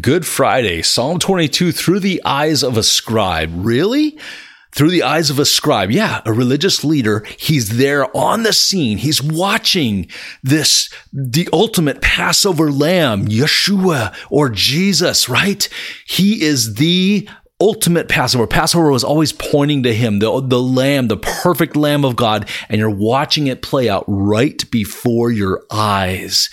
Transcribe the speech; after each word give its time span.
Good 0.00 0.26
Friday, 0.26 0.82
Psalm 0.82 1.20
22 1.20 1.70
through 1.70 2.00
the 2.00 2.20
eyes 2.24 2.64
of 2.64 2.76
a 2.76 2.82
scribe. 2.82 3.52
Really? 3.54 4.18
Through 4.72 4.90
the 4.90 5.04
eyes 5.04 5.30
of 5.30 5.38
a 5.38 5.44
scribe. 5.44 5.92
Yeah, 5.92 6.20
a 6.26 6.32
religious 6.32 6.82
leader. 6.82 7.24
He's 7.38 7.76
there 7.76 8.14
on 8.16 8.42
the 8.42 8.52
scene. 8.52 8.98
He's 8.98 9.22
watching 9.22 10.08
this, 10.42 10.90
the 11.12 11.48
ultimate 11.52 12.00
Passover 12.00 12.72
lamb, 12.72 13.28
Yeshua 13.28 14.12
or 14.30 14.48
Jesus, 14.48 15.28
right? 15.28 15.68
He 16.04 16.42
is 16.42 16.74
the 16.74 17.28
ultimate 17.64 18.10
Passover. 18.10 18.46
Passover 18.46 18.90
was 18.90 19.02
always 19.02 19.32
pointing 19.32 19.84
to 19.84 19.94
him, 19.94 20.18
the, 20.18 20.38
the 20.42 20.60
lamb, 20.60 21.08
the 21.08 21.16
perfect 21.16 21.76
lamb 21.76 22.04
of 22.04 22.14
God, 22.14 22.46
and 22.68 22.78
you're 22.78 22.90
watching 22.90 23.46
it 23.46 23.62
play 23.62 23.88
out 23.88 24.04
right 24.06 24.70
before 24.70 25.30
your 25.30 25.64
eyes. 25.70 26.50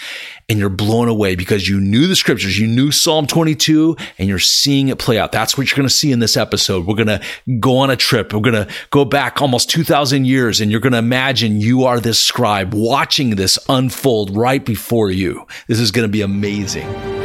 And 0.48 0.58
you're 0.58 0.70
blown 0.70 1.09
away 1.09 1.36
because 1.36 1.68
you 1.68 1.80
knew 1.80 2.08
the 2.08 2.16
scriptures, 2.16 2.58
you 2.58 2.68
knew 2.68 2.91
Psalm 2.91 3.27
22, 3.27 3.95
and 4.18 4.30
you're 4.30 4.40
seeing 4.40 4.88
it 4.88 4.99
play 4.99 5.20
out. 5.20 5.34
That's 5.34 5.58
what 5.58 5.70
you're 5.70 5.77
going 5.77 5.88
to 5.88 5.94
see 5.94 6.13
in 6.13 6.20
this 6.20 6.38
episode. 6.38 6.85
We're 6.85 6.95
going 6.95 7.08
to 7.08 7.21
go 7.59 7.77
on 7.77 7.90
a 7.90 7.96
trip. 7.98 8.34
We're 8.34 8.40
going 8.40 8.66
to 8.66 8.73
go 8.90 9.04
back 9.04 9.41
almost 9.41 9.70
2,000 9.70 10.26
years, 10.26 10.62
and 10.62 10.71
you're 10.71 10.82
going 10.82 10.91
to 10.93 10.99
imagine 10.99 11.59
you 11.59 11.84
are 11.85 11.99
this 11.99 12.20
scribe 12.20 12.73
watching 12.73 13.32
this 13.32 13.59
unfold 13.68 14.35
right 14.35 14.66
before 14.66 15.12
you. 15.12 15.46
This 15.68 15.80
is 15.80 15.91
going 15.91 16.07
to 16.07 16.12
be 16.12 16.21
amazing. 16.21 17.20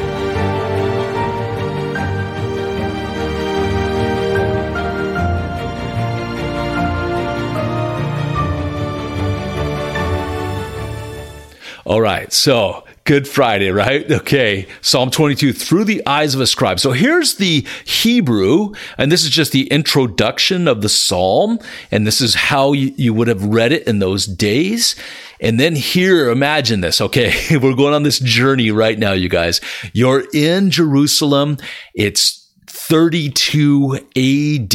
Right. 12.07 12.33
So 12.33 12.85
Good 13.03 13.27
Friday, 13.27 13.71
right? 13.71 14.09
Okay. 14.11 14.69
Psalm 14.81 15.11
22 15.11 15.53
through 15.53 15.85
the 15.85 16.07
eyes 16.07 16.37
of 16.37 16.41
a 16.41 16.47
scribe. 16.47 16.79
So 16.79 16.93
here's 16.93 17.35
the 17.35 17.67
Hebrew, 17.85 18.75
and 18.97 19.11
this 19.11 19.25
is 19.25 19.31
just 19.31 19.51
the 19.51 19.67
introduction 19.69 20.69
of 20.69 20.83
the 20.83 20.89
Psalm. 20.89 21.59
And 21.91 22.07
this 22.07 22.21
is 22.21 22.37
how 22.37 22.73
you, 22.73 22.93
you 22.97 23.13
would 23.13 23.27
have 23.27 23.45
read 23.45 23.73
it 23.73 23.89
in 23.89 23.99
those 23.99 24.27
days. 24.27 24.95
And 25.41 25.59
then 25.59 25.75
here, 25.75 26.31
imagine 26.31 26.81
this. 26.81 27.01
Okay. 27.01 27.33
We're 27.57 27.75
going 27.75 27.95
on 27.95 28.05
this 28.05 28.21
journey 28.21 28.71
right 28.71 28.99
now, 28.99 29.13
you 29.13 29.29
guys. 29.29 29.61
You're 29.93 30.25
in 30.33 30.71
Jerusalem. 30.71 31.59
It's 31.93 32.47
32 32.87 33.97
AD. 34.17 34.75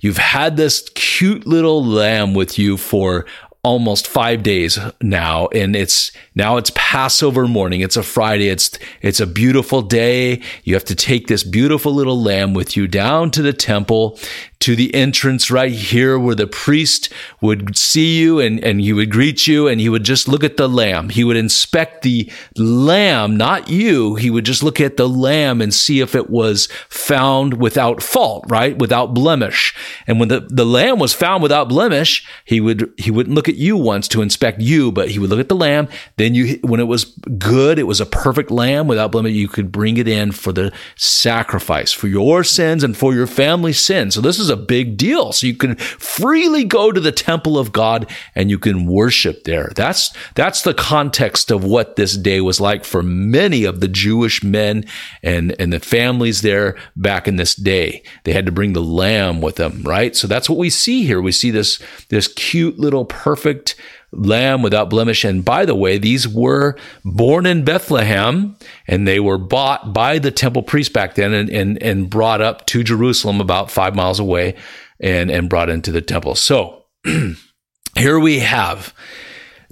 You've 0.00 0.18
had 0.18 0.56
this 0.56 0.88
cute 0.94 1.46
little 1.46 1.84
lamb 1.84 2.34
with 2.34 2.58
you 2.58 2.76
for 2.76 3.26
almost 3.64 4.06
five 4.06 4.42
days 4.42 4.78
now 5.00 5.48
and 5.48 5.74
it's 5.74 6.12
now 6.34 6.58
it's 6.58 6.70
passover 6.74 7.48
morning. 7.48 7.80
It's 7.80 7.96
a 7.96 8.02
friday. 8.02 8.48
It's 8.48 8.78
it's 9.00 9.20
a 9.20 9.26
beautiful 9.26 9.82
day. 9.82 10.42
You 10.62 10.74
have 10.74 10.84
to 10.84 10.94
take 10.94 11.26
this 11.26 11.42
beautiful 11.42 11.92
little 11.92 12.20
lamb 12.20 12.54
with 12.54 12.76
you 12.76 12.86
down 12.86 13.30
to 13.32 13.42
the 13.42 13.52
temple 13.54 14.18
to 14.64 14.74
the 14.74 14.94
entrance 14.94 15.50
right 15.50 15.72
here 15.72 16.18
where 16.18 16.34
the 16.34 16.46
priest 16.46 17.12
would 17.42 17.76
see 17.76 18.18
you 18.18 18.40
and, 18.40 18.64
and 18.64 18.80
he 18.80 18.94
would 18.94 19.10
greet 19.10 19.46
you 19.46 19.68
and 19.68 19.78
he 19.78 19.90
would 19.90 20.04
just 20.04 20.26
look 20.26 20.42
at 20.42 20.56
the 20.56 20.66
lamb. 20.66 21.10
He 21.10 21.22
would 21.22 21.36
inspect 21.36 22.00
the 22.00 22.32
lamb, 22.56 23.36
not 23.36 23.68
you. 23.68 24.14
He 24.14 24.30
would 24.30 24.46
just 24.46 24.62
look 24.62 24.80
at 24.80 24.96
the 24.96 25.06
lamb 25.06 25.60
and 25.60 25.74
see 25.74 26.00
if 26.00 26.14
it 26.14 26.30
was 26.30 26.70
found 26.88 27.60
without 27.60 28.02
fault, 28.02 28.46
right? 28.48 28.78
Without 28.78 29.12
blemish. 29.12 29.74
And 30.06 30.18
when 30.18 30.30
the, 30.30 30.40
the 30.48 30.64
lamb 30.64 30.98
was 30.98 31.12
found 31.12 31.42
without 31.42 31.68
blemish, 31.68 32.26
he 32.46 32.58
would, 32.58 32.90
he 32.96 33.10
wouldn't 33.10 33.34
look 33.34 33.50
at 33.50 33.56
you 33.56 33.76
once 33.76 34.08
to 34.08 34.22
inspect 34.22 34.62
you, 34.62 34.90
but 34.90 35.10
he 35.10 35.18
would 35.18 35.28
look 35.28 35.40
at 35.40 35.50
the 35.50 35.54
lamb. 35.54 35.90
Then 36.16 36.34
you, 36.34 36.58
when 36.62 36.80
it 36.80 36.84
was 36.84 37.04
good, 37.36 37.78
it 37.78 37.86
was 37.86 38.00
a 38.00 38.06
perfect 38.06 38.50
lamb 38.50 38.86
without 38.86 39.12
blemish, 39.12 39.34
you 39.34 39.46
could 39.46 39.70
bring 39.70 39.98
it 39.98 40.08
in 40.08 40.32
for 40.32 40.54
the 40.54 40.72
sacrifice 40.96 41.92
for 41.92 42.08
your 42.08 42.42
sins 42.44 42.82
and 42.82 42.96
for 42.96 43.12
your 43.12 43.26
family's 43.26 43.78
sins. 43.78 44.14
So 44.14 44.22
this 44.22 44.38
is 44.38 44.48
a 44.48 44.53
a 44.54 44.56
big 44.56 44.96
deal. 44.96 45.32
So 45.32 45.46
you 45.46 45.54
can 45.54 45.74
freely 45.76 46.64
go 46.64 46.92
to 46.92 47.00
the 47.00 47.12
temple 47.12 47.58
of 47.58 47.72
God 47.72 48.10
and 48.34 48.50
you 48.50 48.58
can 48.58 48.86
worship 48.86 49.44
there. 49.44 49.72
That's, 49.74 50.14
that's 50.34 50.62
the 50.62 50.74
context 50.74 51.50
of 51.50 51.64
what 51.64 51.96
this 51.96 52.16
day 52.16 52.40
was 52.40 52.60
like 52.60 52.84
for 52.84 53.02
many 53.02 53.64
of 53.64 53.80
the 53.80 53.88
Jewish 53.88 54.42
men 54.42 54.86
and, 55.22 55.54
and 55.58 55.72
the 55.72 55.80
families 55.80 56.42
there 56.42 56.76
back 56.96 57.28
in 57.28 57.36
this 57.36 57.54
day. 57.54 58.02
They 58.24 58.32
had 58.32 58.46
to 58.46 58.52
bring 58.52 58.72
the 58.72 58.80
lamb 58.80 59.40
with 59.40 59.56
them, 59.56 59.82
right? 59.82 60.14
So 60.16 60.26
that's 60.26 60.48
what 60.48 60.58
we 60.58 60.70
see 60.70 61.04
here. 61.04 61.20
We 61.20 61.32
see 61.32 61.50
this, 61.50 61.82
this 62.08 62.28
cute 62.28 62.78
little 62.78 63.04
perfect 63.04 63.74
lamb 64.16 64.62
without 64.62 64.90
blemish. 64.90 65.24
And 65.24 65.44
by 65.44 65.64
the 65.64 65.74
way, 65.74 65.98
these 65.98 66.26
were 66.26 66.76
born 67.04 67.46
in 67.46 67.64
Bethlehem 67.64 68.56
and 68.86 69.06
they 69.06 69.20
were 69.20 69.38
bought 69.38 69.92
by 69.92 70.18
the 70.18 70.30
temple 70.30 70.62
priest 70.62 70.92
back 70.92 71.14
then 71.14 71.32
and, 71.32 71.50
and, 71.50 71.82
and 71.82 72.10
brought 72.10 72.40
up 72.40 72.66
to 72.66 72.82
Jerusalem 72.82 73.40
about 73.40 73.70
five 73.70 73.94
miles 73.94 74.18
away 74.18 74.56
and, 75.00 75.30
and 75.30 75.48
brought 75.48 75.70
into 75.70 75.92
the 75.92 76.02
temple. 76.02 76.34
So 76.34 76.84
here 77.96 78.18
we 78.18 78.40
have 78.40 78.94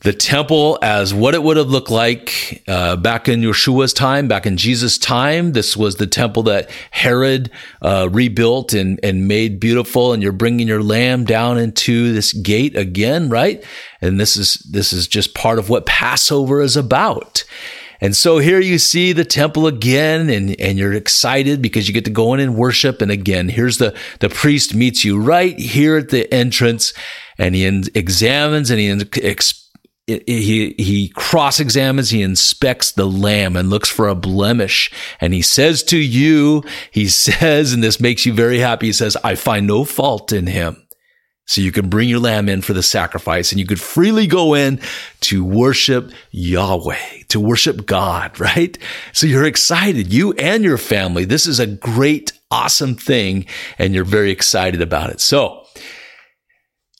the 0.02 0.12
temple 0.12 0.78
as 0.82 1.14
what 1.14 1.34
it 1.34 1.42
would 1.42 1.56
have 1.56 1.68
looked 1.68 1.90
like 1.90 2.62
uh, 2.66 2.96
back 2.96 3.28
in 3.28 3.40
Yeshua's 3.40 3.92
time, 3.92 4.26
back 4.26 4.46
in 4.46 4.56
Jesus' 4.56 4.98
time. 4.98 5.52
This 5.52 5.76
was 5.76 5.96
the 5.96 6.08
temple 6.08 6.42
that 6.44 6.70
Herod 6.90 7.50
uh, 7.80 8.08
rebuilt 8.10 8.72
and, 8.74 8.98
and 9.02 9.28
made 9.28 9.60
beautiful. 9.60 10.12
And 10.12 10.22
you're 10.22 10.32
bringing 10.32 10.66
your 10.66 10.82
lamb 10.82 11.24
down 11.24 11.56
into 11.56 12.12
this 12.12 12.32
gate 12.32 12.76
again, 12.76 13.28
right? 13.28 13.64
And 14.00 14.18
this 14.18 14.36
is 14.36 14.54
this 14.54 14.92
is 14.92 15.06
just 15.06 15.34
part 15.34 15.60
of 15.60 15.68
what 15.68 15.86
Passover 15.86 16.60
is 16.60 16.76
about. 16.76 17.44
And 18.00 18.16
so 18.16 18.38
here 18.38 18.58
you 18.58 18.80
see 18.80 19.12
the 19.12 19.24
temple 19.24 19.68
again, 19.68 20.28
and, 20.28 20.60
and 20.60 20.76
you're 20.76 20.92
excited 20.92 21.62
because 21.62 21.86
you 21.86 21.94
get 21.94 22.04
to 22.06 22.10
go 22.10 22.34
in 22.34 22.40
and 22.40 22.56
worship. 22.56 23.00
And 23.00 23.12
again, 23.12 23.48
here's 23.48 23.78
the, 23.78 23.96
the 24.18 24.28
priest 24.28 24.74
meets 24.74 25.04
you 25.04 25.20
right 25.20 25.56
here 25.56 25.98
at 25.98 26.08
the 26.08 26.32
entrance, 26.34 26.92
and 27.38 27.54
he 27.54 27.64
examines 27.94 28.72
and 28.72 28.80
he 28.80 28.88
he 30.06 30.74
he 30.78 31.08
cross 31.14 31.60
examines, 31.60 32.10
he 32.10 32.22
inspects 32.22 32.92
the 32.92 33.06
lamb 33.06 33.56
and 33.56 33.70
looks 33.70 33.88
for 33.88 34.08
a 34.08 34.14
blemish, 34.14 34.90
and 35.20 35.32
he 35.32 35.42
says 35.42 35.82
to 35.84 35.98
you, 35.98 36.62
he 36.90 37.08
says, 37.08 37.72
and 37.72 37.82
this 37.82 38.00
makes 38.00 38.26
you 38.26 38.32
very 38.32 38.58
happy. 38.58 38.86
He 38.86 38.92
says, 38.92 39.16
"I 39.22 39.34
find 39.36 39.66
no 39.66 39.84
fault 39.84 40.32
in 40.32 40.46
him." 40.46 40.82
So 41.46 41.60
you 41.60 41.72
can 41.72 41.88
bring 41.88 42.08
your 42.08 42.20
lamb 42.20 42.48
in 42.48 42.62
for 42.62 42.72
the 42.72 42.82
sacrifice 42.82 43.50
and 43.50 43.58
you 43.58 43.66
could 43.66 43.80
freely 43.80 44.26
go 44.26 44.54
in 44.54 44.80
to 45.22 45.44
worship 45.44 46.12
Yahweh, 46.30 47.24
to 47.28 47.40
worship 47.40 47.84
God, 47.84 48.38
right? 48.40 48.78
So 49.12 49.26
you're 49.26 49.44
excited, 49.44 50.12
you 50.12 50.32
and 50.34 50.62
your 50.62 50.78
family. 50.78 51.24
This 51.24 51.46
is 51.46 51.58
a 51.58 51.66
great, 51.66 52.32
awesome 52.50 52.94
thing 52.94 53.46
and 53.78 53.94
you're 53.94 54.04
very 54.04 54.30
excited 54.30 54.80
about 54.80 55.10
it. 55.10 55.20
So 55.20 55.66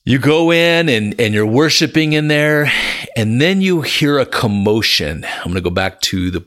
you 0.04 0.18
go 0.18 0.52
in 0.52 0.88
and, 0.88 1.20
and 1.20 1.32
you're 1.32 1.46
worshiping 1.46 2.12
in 2.12 2.28
there, 2.28 2.70
and 3.16 3.40
then 3.40 3.60
you 3.60 3.82
hear 3.82 4.18
a 4.18 4.26
commotion. 4.26 5.24
I'm 5.24 5.44
going 5.44 5.54
to 5.54 5.60
go 5.60 5.70
back 5.70 6.00
to 6.02 6.30
the 6.30 6.44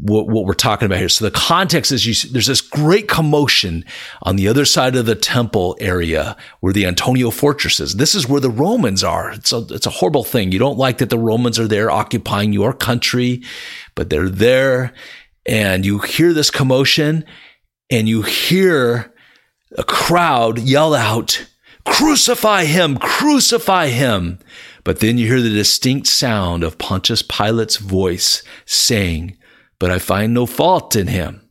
what, 0.00 0.28
what, 0.28 0.44
we're 0.44 0.54
talking 0.54 0.86
about 0.86 0.98
here. 0.98 1.08
So 1.08 1.24
the 1.24 1.32
context 1.32 1.90
is 1.90 2.06
you, 2.06 2.30
there's 2.30 2.46
this 2.46 2.60
great 2.60 3.08
commotion 3.08 3.84
on 4.22 4.36
the 4.36 4.46
other 4.46 4.64
side 4.64 4.94
of 4.94 5.06
the 5.06 5.16
temple 5.16 5.76
area 5.80 6.36
where 6.60 6.72
the 6.72 6.86
Antonia 6.86 7.32
fortress 7.32 7.80
is. 7.80 7.96
This 7.96 8.14
is 8.14 8.28
where 8.28 8.40
the 8.40 8.48
Romans 8.48 9.02
are. 9.02 9.32
It's 9.32 9.52
a, 9.52 9.66
it's 9.70 9.86
a 9.86 9.90
horrible 9.90 10.22
thing. 10.22 10.52
You 10.52 10.60
don't 10.60 10.78
like 10.78 10.98
that 10.98 11.10
the 11.10 11.18
Romans 11.18 11.58
are 11.58 11.66
there 11.66 11.90
occupying 11.90 12.52
your 12.52 12.72
country, 12.72 13.42
but 13.96 14.08
they're 14.08 14.28
there 14.28 14.94
and 15.44 15.84
you 15.84 15.98
hear 15.98 16.32
this 16.32 16.50
commotion 16.50 17.24
and 17.90 18.08
you 18.08 18.22
hear 18.22 19.12
a 19.76 19.82
crowd 19.82 20.58
yell 20.58 20.94
out, 20.94 21.44
Crucify 21.90 22.64
him! 22.64 22.96
Crucify 22.96 23.88
him! 23.88 24.38
But 24.84 25.00
then 25.00 25.18
you 25.18 25.26
hear 25.26 25.40
the 25.40 25.50
distinct 25.50 26.06
sound 26.06 26.64
of 26.64 26.78
Pontius 26.78 27.22
Pilate's 27.22 27.76
voice 27.76 28.42
saying, 28.64 29.36
But 29.78 29.90
I 29.90 29.98
find 29.98 30.32
no 30.32 30.46
fault 30.46 30.96
in 30.96 31.08
him. 31.08 31.48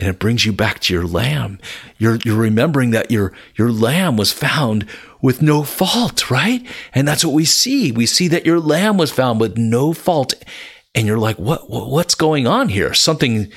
And 0.00 0.08
it 0.08 0.18
brings 0.18 0.44
you 0.44 0.52
back 0.52 0.80
to 0.80 0.94
your 0.94 1.06
lamb. 1.06 1.60
You're, 1.96 2.18
you're 2.24 2.36
remembering 2.36 2.90
that 2.90 3.10
your, 3.10 3.32
your 3.54 3.70
lamb 3.70 4.16
was 4.16 4.32
found 4.32 4.86
with 5.20 5.42
no 5.42 5.62
fault, 5.62 6.30
right? 6.30 6.66
And 6.94 7.06
that's 7.06 7.24
what 7.24 7.34
we 7.34 7.44
see. 7.44 7.92
We 7.92 8.06
see 8.06 8.26
that 8.28 8.46
your 8.46 8.58
lamb 8.58 8.96
was 8.96 9.12
found 9.12 9.38
with 9.38 9.56
no 9.56 9.92
fault. 9.92 10.34
And 10.94 11.06
you're 11.06 11.18
like, 11.18 11.38
what, 11.38 11.70
what's 11.70 12.16
going 12.16 12.46
on 12.48 12.68
here? 12.68 12.94
Something, 12.94 13.52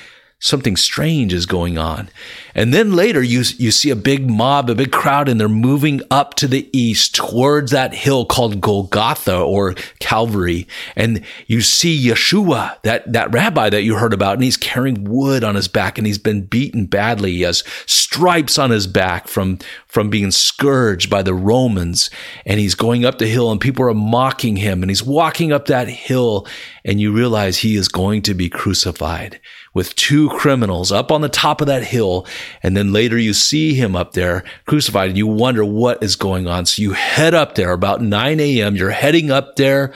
something 0.45 0.75
strange 0.75 1.33
is 1.33 1.47
going 1.47 1.75
on. 1.75 2.07
And 2.53 2.71
then 2.71 2.94
later 2.94 3.24
you, 3.24 3.39
you 3.57 3.71
see 3.71 3.89
a 3.89 3.95
big 3.95 4.30
mob, 4.30 4.69
a 4.69 4.75
big 4.75 4.92
crowd, 4.92 5.27
and 5.27 5.39
they're 5.39 5.50
moving 5.50 6.01
up 6.12 6.36
to 6.36 6.47
the 6.47 6.69
east 6.71 7.15
towards 7.15 7.71
that 7.71 7.95
hill 7.95 8.27
called 8.27 8.62
Golgotha 8.62 9.36
or 9.36 9.74
Calvary. 10.00 10.68
And 10.95 11.25
you 11.47 11.62
see 11.62 12.07
Yeshua, 12.07 12.80
that, 12.83 13.12
that 13.12 13.33
rabbi 13.33 13.71
that 13.71 13.81
you 13.81 13.95
heard 13.95 14.13
about, 14.13 14.36
and 14.36 14.44
he's 14.44 14.56
carrying 14.56 15.06
wood 15.06 15.44
on 15.44 15.56
his 15.56 15.68
back 15.68 15.97
and 15.97 16.06
he's 16.06 16.19
been 16.19 16.45
beaten 16.45 16.86
badly. 16.86 17.31
He 17.31 17.42
has 17.42 17.63
stripes 17.88 18.59
on 18.59 18.69
his 18.69 18.86
back 18.86 19.27
from, 19.27 19.57
from 19.88 20.12
being 20.12 20.30
scourged 20.30 21.09
by 21.09 21.24
the 21.24 21.33
Romans. 21.33 22.12
And 22.45 22.59
he's 22.59 22.75
going 22.75 23.03
up 23.03 23.18
the 23.18 23.25
hill 23.25 23.51
and 23.51 23.59
people 23.59 23.86
are 23.86 23.94
mocking 23.95 24.57
him 24.57 24.83
and 24.83 24.92
he's 24.92 25.01
walking 25.01 25.51
up 25.51 25.65
that 25.65 25.88
hill 25.88 26.45
and 26.83 27.01
you 27.01 27.12
realize 27.12 27.57
he 27.57 27.75
is 27.75 27.88
going 27.88 28.21
to 28.21 28.36
be 28.36 28.47
crucified 28.47 29.39
with 29.75 29.94
two 29.95 30.30
criminals 30.30 30.92
up 30.92 31.12
on 31.12 31.22
the 31.22 31.30
top 31.30 31.62
of 31.62 31.68
that 31.68 31.83
hill. 31.83 32.25
And 32.63 32.75
then 32.75 32.92
later 32.92 33.18
you 33.19 33.33
see 33.33 33.75
him 33.75 33.95
up 33.95 34.13
there 34.13 34.44
crucified 34.66 35.10
and 35.10 35.18
you 35.18 35.27
wonder 35.27 35.63
what 35.63 36.01
is 36.01 36.16
going 36.16 36.48
on. 36.48 36.66
So 36.66 36.81
you 36.81 36.94
head 36.94 37.36
up 37.36 37.54
there 37.54 37.74
about 37.74 38.01
9 38.01 38.39
a.m. 38.39 38.75
You're 38.75 38.89
heading 38.89 39.30
up 39.30 39.57
there 39.57 39.94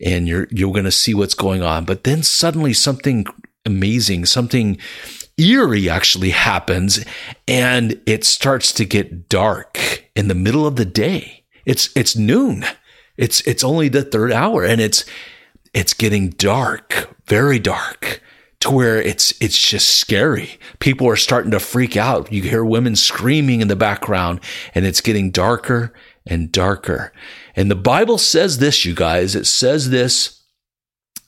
and 0.00 0.26
you're, 0.26 0.48
you're 0.50 0.72
going 0.72 0.86
to 0.86 0.90
see 0.90 1.14
what's 1.14 1.34
going 1.34 1.62
on. 1.62 1.84
But 1.84 2.02
then 2.04 2.22
suddenly 2.24 2.72
something 2.72 3.26
amazing, 3.64 4.24
something 4.24 4.78
eerie 5.36 5.88
actually 5.88 6.30
happens 6.30 7.04
and 7.46 8.00
it 8.06 8.24
starts 8.24 8.72
to 8.72 8.84
get 8.84 9.28
dark 9.28 10.08
in 10.16 10.28
the 10.28 10.34
middle 10.34 10.66
of 10.66 10.76
the 10.76 10.86
day. 10.86 11.44
It's, 11.66 11.94
it's 11.94 12.16
noon. 12.16 12.64
It's, 13.18 13.42
it's 13.42 13.62
only 13.62 13.88
the 13.88 14.02
third 14.02 14.32
hour 14.32 14.64
and 14.64 14.80
it's, 14.80 15.04
it's 15.74 15.92
getting 15.92 16.30
dark, 16.30 17.14
very 17.26 17.58
dark 17.58 18.22
to 18.60 18.70
where 18.70 19.00
it's 19.00 19.32
it's 19.40 19.58
just 19.58 19.96
scary. 19.96 20.58
People 20.80 21.08
are 21.08 21.16
starting 21.16 21.52
to 21.52 21.60
freak 21.60 21.96
out. 21.96 22.32
You 22.32 22.42
hear 22.42 22.64
women 22.64 22.96
screaming 22.96 23.60
in 23.60 23.68
the 23.68 23.76
background 23.76 24.40
and 24.74 24.84
it's 24.84 25.00
getting 25.00 25.30
darker 25.30 25.92
and 26.26 26.50
darker. 26.50 27.12
And 27.54 27.70
the 27.70 27.76
Bible 27.76 28.18
says 28.18 28.58
this, 28.58 28.84
you 28.84 28.94
guys. 28.94 29.34
It 29.34 29.46
says 29.46 29.90
this 29.90 30.42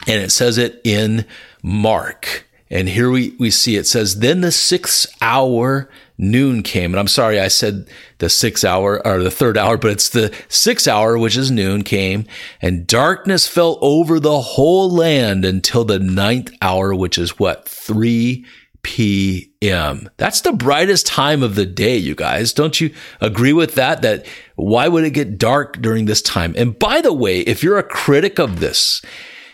and 0.07 0.23
it 0.23 0.31
says 0.31 0.59
it 0.59 0.81
in 0.85 1.25
Mark. 1.63 2.47
And 2.69 2.89
here 2.89 3.11
we, 3.11 3.31
we 3.39 3.51
see 3.51 3.77
it 3.77 3.87
says, 3.87 4.21
then 4.21 4.41
the 4.41 4.53
sixth 4.53 5.13
hour 5.21 5.91
noon 6.21 6.63
came. 6.63 6.93
And 6.93 7.01
I'm 7.01 7.09
sorry, 7.09 7.41
I 7.41 7.49
said 7.49 7.89
the 8.19 8.29
six 8.29 8.63
hour 8.63 9.05
or 9.07 9.23
the 9.23 9.31
third 9.31 9.57
hour, 9.57 9.77
but 9.77 9.91
it's 9.91 10.11
the 10.11 10.35
six 10.49 10.87
hour, 10.87 11.19
which 11.19 11.37
is 11.37 11.51
noon 11.51 11.83
came 11.83 12.27
and 12.61 12.87
darkness 12.87 13.49
fell 13.49 13.79
over 13.81 14.21
the 14.21 14.41
whole 14.41 14.91
land 14.91 15.45
until 15.45 15.85
the 15.85 15.99
ninth 15.99 16.53
hour, 16.61 16.95
which 16.95 17.19
is 17.19 17.39
what? 17.39 17.69
3 17.69 18.45
p.m. 18.83 20.09
That's 20.17 20.41
the 20.41 20.53
brightest 20.53 21.07
time 21.07 21.43
of 21.43 21.55
the 21.55 21.67
day, 21.67 21.97
you 21.97 22.15
guys. 22.15 22.53
Don't 22.53 22.81
you 22.81 22.95
agree 23.21 23.53
with 23.53 23.75
that? 23.75 24.03
That 24.03 24.27
why 24.57 24.89
would 24.89 25.05
it 25.05 25.11
get 25.11 25.39
dark 25.39 25.81
during 25.81 26.07
this 26.07 26.23
time? 26.23 26.55
And 26.57 26.79
by 26.79 27.01
the 27.01 27.13
way, 27.13 27.41
if 27.41 27.63
you're 27.63 27.79
a 27.79 27.83
critic 27.83 28.39
of 28.39 28.61
this, 28.61 29.03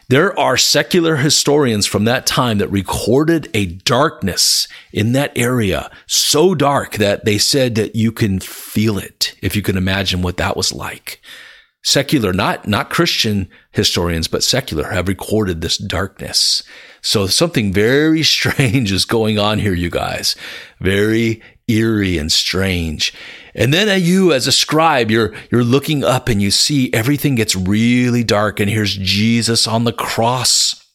there 0.08 0.38
are 0.38 0.56
secular 0.56 1.16
historians 1.16 1.86
from 1.86 2.04
that 2.04 2.26
time 2.26 2.58
that 2.58 2.68
recorded 2.70 3.48
a 3.54 3.66
darkness 3.66 4.68
in 4.92 5.12
that 5.12 5.32
area 5.36 5.90
so 6.06 6.54
dark 6.54 6.94
that 6.94 7.24
they 7.24 7.38
said 7.38 7.74
that 7.74 7.96
you 7.96 8.12
can 8.12 8.38
feel 8.38 8.98
it 8.98 9.34
if 9.42 9.56
you 9.56 9.62
can 9.62 9.76
imagine 9.76 10.22
what 10.22 10.36
that 10.36 10.56
was 10.56 10.72
like. 10.72 11.20
Secular, 11.82 12.32
not, 12.32 12.66
not 12.66 12.90
Christian 12.90 13.48
historians, 13.72 14.26
but 14.28 14.42
secular 14.42 14.90
have 14.90 15.08
recorded 15.08 15.60
this 15.60 15.76
darkness. 15.76 16.62
So 17.00 17.26
something 17.26 17.72
very 17.72 18.22
strange 18.24 18.92
is 18.92 19.04
going 19.04 19.38
on 19.38 19.58
here, 19.58 19.74
you 19.74 19.90
guys. 19.90 20.36
Very 20.80 21.42
eerie 21.68 22.18
and 22.18 22.30
strange. 22.30 23.12
And 23.56 23.72
then 23.72 24.02
you 24.02 24.34
as 24.34 24.46
a 24.46 24.52
scribe, 24.52 25.10
you're, 25.10 25.34
you're 25.50 25.64
looking 25.64 26.04
up 26.04 26.28
and 26.28 26.42
you 26.42 26.50
see 26.50 26.92
everything 26.92 27.34
gets 27.34 27.56
really 27.56 28.22
dark 28.22 28.60
and 28.60 28.70
here's 28.70 28.94
Jesus 28.94 29.66
on 29.66 29.84
the 29.84 29.94
cross 29.94 30.86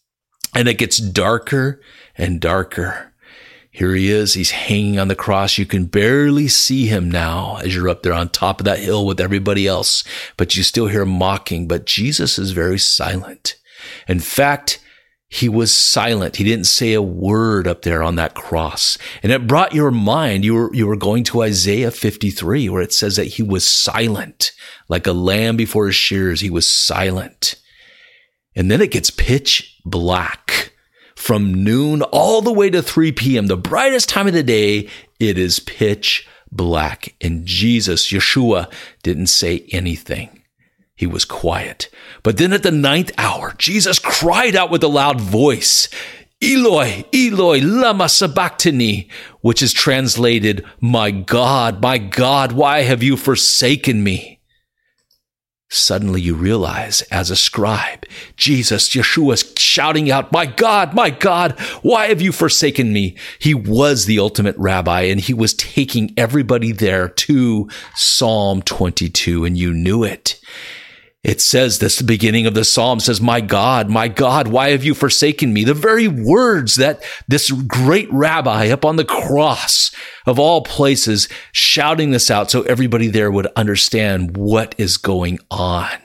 and 0.54 0.68
it 0.68 0.78
gets 0.78 0.98
darker 0.98 1.82
and 2.16 2.40
darker. 2.40 3.14
Here 3.72 3.96
he 3.96 4.12
is. 4.12 4.36
He's 4.36 4.52
hanging 4.52 5.00
on 5.00 5.08
the 5.08 5.16
cross. 5.16 5.58
You 5.58 5.66
can 5.66 5.86
barely 5.86 6.48
see 6.50 6.86
him 6.86 7.10
now 7.10 7.58
as 7.64 7.74
you're 7.74 7.90
up 7.90 8.04
there 8.04 8.14
on 8.14 8.30
top 8.30 8.60
of 8.60 8.66
that 8.66 8.80
hill 8.80 9.06
with 9.06 9.20
everybody 9.20 9.66
else, 9.66 10.04
but 10.38 10.56
you 10.56 10.62
still 10.62 10.88
hear 10.88 11.06
mocking. 11.06 11.68
But 11.68 11.86
Jesus 11.86 12.38
is 12.38 12.52
very 12.52 12.78
silent. 12.78 13.56
In 14.08 14.20
fact, 14.20 14.81
he 15.34 15.48
was 15.48 15.74
silent. 15.74 16.36
He 16.36 16.44
didn't 16.44 16.66
say 16.66 16.92
a 16.92 17.02
word 17.02 17.66
up 17.66 17.84
there 17.84 18.04
on 18.04 18.16
that 18.18 18.36
cross. 18.36 18.98
And 19.24 19.32
it 19.32 19.48
brought 19.48 19.74
your 19.74 19.90
mind, 19.90 20.44
you 20.44 20.54
were, 20.54 20.76
you 20.76 20.86
were 20.86 20.98
going 20.98 21.24
to 21.24 21.42
Isaiah 21.42 21.90
53 21.90 22.68
where 22.68 22.82
it 22.82 22.92
says 22.92 23.16
that 23.16 23.28
he 23.28 23.42
was 23.42 23.66
silent, 23.66 24.52
like 24.90 25.08
a 25.08 25.14
lamb 25.14 25.56
before 25.56 25.86
his 25.86 25.96
shears. 25.96 26.42
He 26.42 26.50
was 26.50 26.68
silent. 26.68 27.56
And 28.58 28.70
then 28.70 28.82
it 28.82 28.92
gets 28.92 29.10
pitch 29.10 29.80
black 29.86 30.74
from 31.16 31.64
noon 31.64 32.02
all 32.02 32.42
the 32.42 32.52
way 32.52 32.70
to 32.70 32.82
3 32.82 33.14
p.m. 33.14 33.48
The 33.48 33.56
brightest 33.56 34.10
time 34.10 34.28
of 34.28 34.34
the 34.34 34.44
day, 34.44 34.90
it 35.18 35.38
is 35.38 35.62
pitch 35.62 36.28
black. 36.52 37.16
And 37.22 37.46
Jesus, 37.46 38.12
Yeshua, 38.12 38.70
didn't 39.02 39.28
say 39.28 39.66
anything. 39.72 40.41
He 41.02 41.08
was 41.08 41.26
quiet. 41.26 41.90
But 42.22 42.38
then 42.38 42.54
at 42.54 42.62
the 42.62 42.70
ninth 42.70 43.12
hour, 43.18 43.56
Jesus 43.58 43.98
cried 43.98 44.56
out 44.56 44.70
with 44.70 44.84
a 44.84 44.88
loud 44.88 45.20
voice, 45.20 45.90
Eloi, 46.44 47.06
Eloi, 47.12 47.60
lama 47.60 48.08
sabachthani, 48.08 49.10
which 49.40 49.64
is 49.64 49.74
translated, 49.74 50.64
My 50.80 51.10
God, 51.10 51.82
my 51.82 51.98
God, 51.98 52.52
why 52.52 52.84
have 52.84 53.02
you 53.02 53.18
forsaken 53.18 54.04
me? 54.04 54.42
Suddenly 55.72 56.22
you 56.22 56.36
realize, 56.36 57.02
as 57.10 57.32
a 57.32 57.36
scribe, 57.36 58.06
Jesus, 58.36 58.88
Yeshua 58.90 59.58
shouting 59.58 60.12
out, 60.12 60.32
My 60.32 60.46
God, 60.46 60.94
my 60.94 61.10
God, 61.10 61.60
why 61.82 62.10
have 62.10 62.22
you 62.22 62.32
forsaken 62.32 62.94
me? 62.94 63.18
He 63.40 63.56
was 63.56 64.06
the 64.06 64.20
ultimate 64.20 64.56
rabbi 64.56 65.02
and 65.06 65.20
he 65.20 65.34
was 65.34 65.56
taking 65.56 66.14
everybody 66.16 66.72
there 66.72 67.10
to 67.10 67.68
Psalm 67.96 68.62
22 68.62 69.46
and 69.46 69.58
you 69.58 69.74
knew 69.74 70.04
it. 70.04 70.40
It 71.24 71.40
says 71.40 71.78
this, 71.78 72.00
the 72.00 72.04
beginning 72.04 72.48
of 72.48 72.56
the 72.56 72.66
psalm 72.66 73.00
says, 73.00 73.22
My 73.22 73.42
God, 73.42 73.90
my 73.90 74.08
God, 74.08 74.48
why 74.48 74.72
have 74.72 74.84
you 74.84 74.96
forsaken 74.96 75.54
me? 75.54 75.64
The 75.64 75.76
very 75.76 76.08
words 76.08 76.78
that 76.78 77.04
this 77.28 77.52
great 77.52 78.12
rabbi 78.12 78.70
up 78.70 78.84
on 78.84 78.96
the 78.96 79.06
cross 79.06 79.92
of 80.26 80.40
all 80.40 80.64
places 80.64 81.30
shouting 81.52 82.10
this 82.10 82.32
out 82.32 82.50
so 82.50 82.64
everybody 82.64 83.08
there 83.08 83.30
would 83.30 83.46
understand 83.56 84.36
what 84.36 84.74
is 84.80 84.98
going 84.98 85.38
on. 85.52 85.96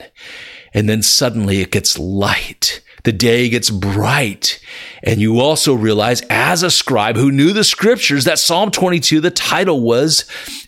And 0.71 0.87
then 0.87 1.01
suddenly 1.01 1.61
it 1.61 1.71
gets 1.71 1.97
light. 1.97 2.81
The 3.03 3.11
day 3.11 3.49
gets 3.49 3.71
bright. 3.71 4.59
And 5.01 5.19
you 5.19 5.39
also 5.39 5.73
realize 5.73 6.21
as 6.29 6.61
a 6.61 6.69
scribe 6.69 7.15
who 7.15 7.31
knew 7.31 7.53
the 7.53 7.63
scriptures 7.63 8.25
that 8.25 8.37
Psalm 8.37 8.69
22, 8.69 9.21
the 9.21 9.31
title 9.31 9.81
was 9.81 10.25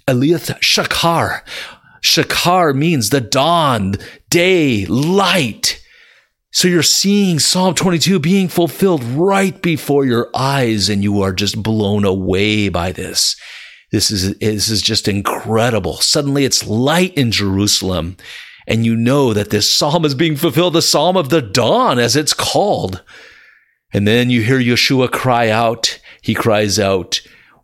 Eliath 0.07 0.57
Shakar 0.60 1.42
Shakar 2.01 2.75
means 2.75 3.10
the 3.10 3.22
dawn, 3.22 3.96
day, 4.30 4.86
light. 4.86 5.84
So 6.51 6.68
you're 6.68 6.84
seeing 6.84 7.40
Psalm 7.40 7.75
22 7.75 8.19
being 8.19 8.48
fulfilled 8.48 9.04
right 9.04 9.62
before 9.62 10.06
your 10.06 10.30
eyes 10.36 10.90
and 10.90 11.04
you 11.04 11.22
are 11.22 11.34
just 11.34 11.62
blown 11.62 12.06
away 12.06 12.69
by 12.69 12.92
this. 12.92 13.36
This 13.91 14.12
is, 14.12 14.38
this 14.39 14.70
is 14.70 14.82
just 14.82 15.08
incredible. 15.08 15.98
Suddenly 15.98 16.46
it's 16.46 16.65
light 16.65 17.13
in 17.15 17.32
Jerusalem 17.32 18.18
and 18.68 18.86
you 18.86 18.96
know 18.96 19.34
that 19.34 19.50
this 19.50 19.74
psalm 19.74 20.06
is 20.06 20.13
being 20.13 20.36
fulfilled, 20.36 20.74
the 20.74 20.82
psalm 20.82 21.18
of 21.18 21.29
the 21.29 21.41
dawn 21.41 21.98
as 21.98 22.15
it's 22.15 22.36
called. 22.36 23.03
And 23.91 24.08
then 24.08 24.29
you 24.29 24.44
hear 24.44 24.60
Yeshua 24.60 25.12
cry 25.12 25.50
out. 25.50 26.00
He 26.22 26.36
cries 26.36 26.79
out, 26.79 27.22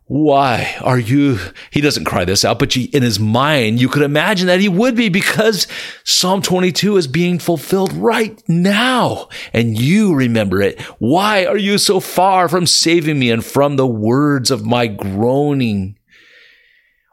why 0.08 0.76
are 0.82 1.00
you? 1.00 1.38
He 1.72 1.80
doesn't 1.80 2.04
cry 2.04 2.24
this 2.24 2.44
out, 2.44 2.60
but 2.60 2.76
in 2.76 3.02
his 3.02 3.18
mind, 3.18 3.80
you 3.80 3.88
could 3.88 4.04
imagine 4.04 4.46
that 4.46 4.60
he 4.60 4.68
would 4.68 4.94
be 4.94 5.08
because 5.08 5.66
Psalm 6.04 6.42
22 6.42 6.96
is 6.96 7.08
being 7.08 7.40
fulfilled 7.40 7.92
right 7.92 8.40
now. 8.46 9.28
And 9.52 9.76
you 9.76 10.14
remember 10.14 10.62
it. 10.62 10.80
Why 11.00 11.44
are 11.44 11.56
you 11.56 11.76
so 11.76 11.98
far 11.98 12.48
from 12.48 12.66
saving 12.66 13.18
me 13.18 13.32
and 13.32 13.44
from 13.44 13.74
the 13.74 13.86
words 13.86 14.52
of 14.52 14.64
my 14.64 14.86
groaning? 14.86 15.98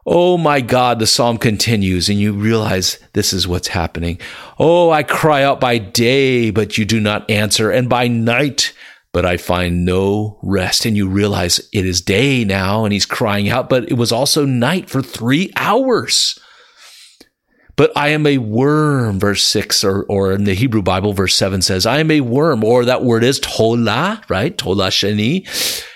Oh 0.06 0.36
my 0.36 0.60
God, 0.60 1.00
the 1.00 1.06
psalm 1.06 1.38
continues 1.38 2.08
and 2.08 2.20
you 2.20 2.32
realize 2.32 3.00
this 3.14 3.32
is 3.32 3.48
what's 3.48 3.68
happening. 3.68 4.20
Oh, 4.58 4.90
I 4.90 5.02
cry 5.02 5.42
out 5.42 5.58
by 5.58 5.78
day, 5.78 6.50
but 6.50 6.78
you 6.78 6.84
do 6.84 7.00
not 7.00 7.28
answer. 7.28 7.70
And 7.72 7.88
by 7.88 8.06
night, 8.06 8.72
but 9.14 9.24
I 9.24 9.38
find 9.38 9.86
no 9.86 10.38
rest. 10.42 10.84
And 10.84 10.96
you 10.96 11.08
realize 11.08 11.66
it 11.72 11.86
is 11.86 12.02
day 12.02 12.44
now 12.44 12.84
and 12.84 12.92
he's 12.92 13.06
crying 13.06 13.48
out, 13.48 13.70
but 13.70 13.88
it 13.90 13.94
was 13.94 14.12
also 14.12 14.44
night 14.44 14.90
for 14.90 15.00
three 15.00 15.50
hours. 15.56 16.38
But 17.76 17.92
I 17.96 18.08
am 18.08 18.26
a 18.26 18.38
worm, 18.38 19.18
verse 19.18 19.42
six, 19.42 19.82
or, 19.82 20.04
or 20.04 20.32
in 20.32 20.44
the 20.44 20.54
Hebrew 20.54 20.82
Bible, 20.82 21.12
verse 21.12 21.34
seven 21.34 21.62
says, 21.62 21.86
I 21.86 21.98
am 21.98 22.10
a 22.10 22.20
worm, 22.20 22.62
or 22.62 22.84
that 22.84 23.02
word 23.02 23.24
is 23.24 23.40
tola, 23.40 24.20
right? 24.28 24.56
Tola 24.56 24.88
sheni. 24.88 25.48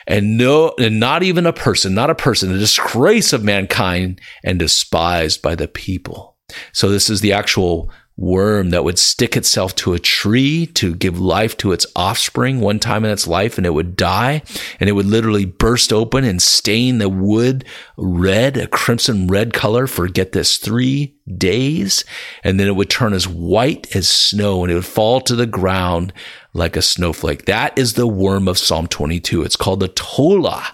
And 0.06 0.38
no, 0.38 0.74
and 0.78 0.98
not 0.98 1.22
even 1.22 1.44
a 1.44 1.52
person, 1.52 1.94
not 1.94 2.10
a 2.10 2.14
person, 2.14 2.52
a 2.52 2.58
disgrace 2.58 3.32
of 3.32 3.44
mankind 3.44 4.20
and 4.42 4.58
despised 4.58 5.42
by 5.42 5.54
the 5.54 5.68
people. 5.68 6.36
So 6.72 6.88
this 6.88 7.10
is 7.10 7.20
the 7.20 7.32
actual 7.32 7.90
worm 8.18 8.70
that 8.70 8.82
would 8.82 8.98
stick 8.98 9.36
itself 9.36 9.76
to 9.76 9.94
a 9.94 9.98
tree 9.98 10.66
to 10.66 10.94
give 10.96 11.20
life 11.20 11.56
to 11.56 11.70
its 11.70 11.86
offspring 11.94 12.60
one 12.60 12.80
time 12.80 13.04
in 13.04 13.12
its 13.12 13.28
life 13.28 13.56
and 13.56 13.66
it 13.66 13.70
would 13.70 13.94
die 13.94 14.42
and 14.80 14.88
it 14.88 14.92
would 14.92 15.06
literally 15.06 15.44
burst 15.44 15.92
open 15.92 16.24
and 16.24 16.42
stain 16.42 16.98
the 16.98 17.08
wood 17.08 17.64
red, 17.96 18.56
a 18.56 18.66
crimson 18.66 19.28
red 19.28 19.52
color 19.52 19.86
for 19.86 20.08
get 20.08 20.32
this 20.32 20.56
three 20.56 21.14
days. 21.36 22.04
And 22.42 22.58
then 22.58 22.66
it 22.66 22.74
would 22.74 22.90
turn 22.90 23.12
as 23.12 23.28
white 23.28 23.94
as 23.94 24.08
snow 24.08 24.64
and 24.64 24.72
it 24.72 24.74
would 24.74 24.84
fall 24.84 25.20
to 25.22 25.36
the 25.36 25.46
ground 25.46 26.12
like 26.52 26.76
a 26.76 26.82
snowflake. 26.82 27.44
That 27.44 27.78
is 27.78 27.94
the 27.94 28.06
worm 28.06 28.48
of 28.48 28.58
Psalm 28.58 28.88
22. 28.88 29.44
It's 29.44 29.56
called 29.56 29.80
the 29.80 29.88
Tola. 29.88 30.66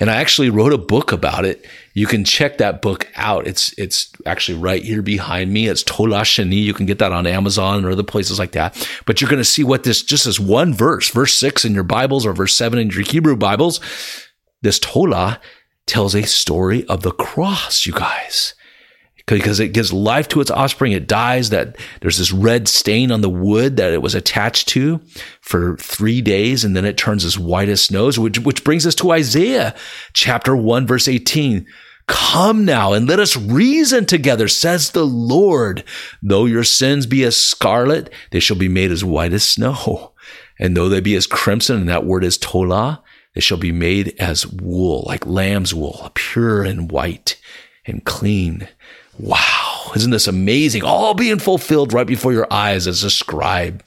And 0.00 0.10
I 0.10 0.16
actually 0.16 0.50
wrote 0.50 0.72
a 0.72 0.78
book 0.78 1.12
about 1.12 1.44
it. 1.44 1.66
You 1.92 2.06
can 2.06 2.24
check 2.24 2.58
that 2.58 2.82
book 2.82 3.08
out. 3.16 3.46
It's 3.46 3.76
it's 3.78 4.12
actually 4.24 4.58
right 4.58 4.82
here 4.82 5.02
behind 5.02 5.52
me. 5.52 5.66
It's 5.66 5.82
Tola 5.82 6.20
Shani. 6.20 6.62
You 6.62 6.74
can 6.74 6.86
get 6.86 6.98
that 7.00 7.12
on 7.12 7.26
Amazon 7.26 7.84
or 7.84 7.90
other 7.90 8.02
places 8.02 8.38
like 8.38 8.52
that. 8.52 8.88
But 9.06 9.20
you're 9.20 9.30
going 9.30 9.42
to 9.42 9.44
see 9.44 9.64
what 9.64 9.82
this 9.82 10.02
just 10.02 10.24
this 10.24 10.38
one 10.38 10.72
verse, 10.72 11.10
verse 11.10 11.38
six 11.38 11.64
in 11.64 11.74
your 11.74 11.84
Bibles 11.84 12.24
or 12.24 12.32
verse 12.32 12.54
seven 12.54 12.78
in 12.78 12.90
your 12.90 13.02
Hebrew 13.02 13.36
Bibles. 13.36 13.80
This 14.62 14.78
Tola 14.78 15.40
tells 15.86 16.14
a 16.14 16.22
story 16.22 16.86
of 16.86 17.02
the 17.02 17.12
cross, 17.12 17.86
you 17.86 17.92
guys 17.92 18.54
because 19.38 19.60
it 19.60 19.72
gives 19.72 19.92
life 19.92 20.28
to 20.28 20.40
its 20.40 20.50
offspring. 20.50 20.92
It 20.92 21.06
dies 21.08 21.50
that 21.50 21.76
there's 22.00 22.18
this 22.18 22.32
red 22.32 22.68
stain 22.68 23.12
on 23.12 23.20
the 23.20 23.30
wood 23.30 23.76
that 23.76 23.92
it 23.92 24.02
was 24.02 24.14
attached 24.14 24.68
to 24.70 25.00
for 25.40 25.76
three 25.76 26.20
days. 26.20 26.64
And 26.64 26.76
then 26.76 26.84
it 26.84 26.96
turns 26.96 27.24
as 27.24 27.38
white 27.38 27.68
as 27.68 27.82
snow, 27.82 28.10
which, 28.10 28.38
which 28.40 28.64
brings 28.64 28.86
us 28.86 28.94
to 28.96 29.12
Isaiah 29.12 29.74
chapter 30.12 30.56
one, 30.56 30.86
verse 30.86 31.08
18. 31.08 31.66
Come 32.06 32.64
now 32.64 32.92
and 32.92 33.08
let 33.08 33.20
us 33.20 33.36
reason 33.36 34.04
together, 34.04 34.48
says 34.48 34.90
the 34.90 35.06
Lord. 35.06 35.84
Though 36.20 36.46
your 36.46 36.64
sins 36.64 37.06
be 37.06 37.22
as 37.24 37.36
scarlet, 37.36 38.12
they 38.32 38.40
shall 38.40 38.56
be 38.56 38.68
made 38.68 38.90
as 38.90 39.04
white 39.04 39.32
as 39.32 39.44
snow. 39.44 40.12
And 40.62 40.76
though 40.76 40.90
they 40.90 41.00
be 41.00 41.16
as 41.16 41.26
crimson, 41.26 41.76
and 41.76 41.88
that 41.88 42.04
word 42.04 42.22
is 42.22 42.36
tola, 42.36 43.02
they 43.34 43.40
shall 43.40 43.56
be 43.56 43.72
made 43.72 44.14
as 44.18 44.46
wool, 44.46 45.04
like 45.06 45.24
lamb's 45.24 45.74
wool, 45.74 46.10
pure 46.14 46.62
and 46.64 46.90
white 46.92 47.40
and 47.86 48.04
clean. 48.04 48.68
Wow, 49.20 49.92
isn't 49.94 50.10
this 50.10 50.28
amazing? 50.28 50.82
All 50.82 51.14
being 51.14 51.38
fulfilled 51.38 51.92
right 51.92 52.06
before 52.06 52.32
your 52.32 52.50
eyes 52.50 52.86
as 52.86 53.04
a 53.04 53.10
scribe. 53.10 53.84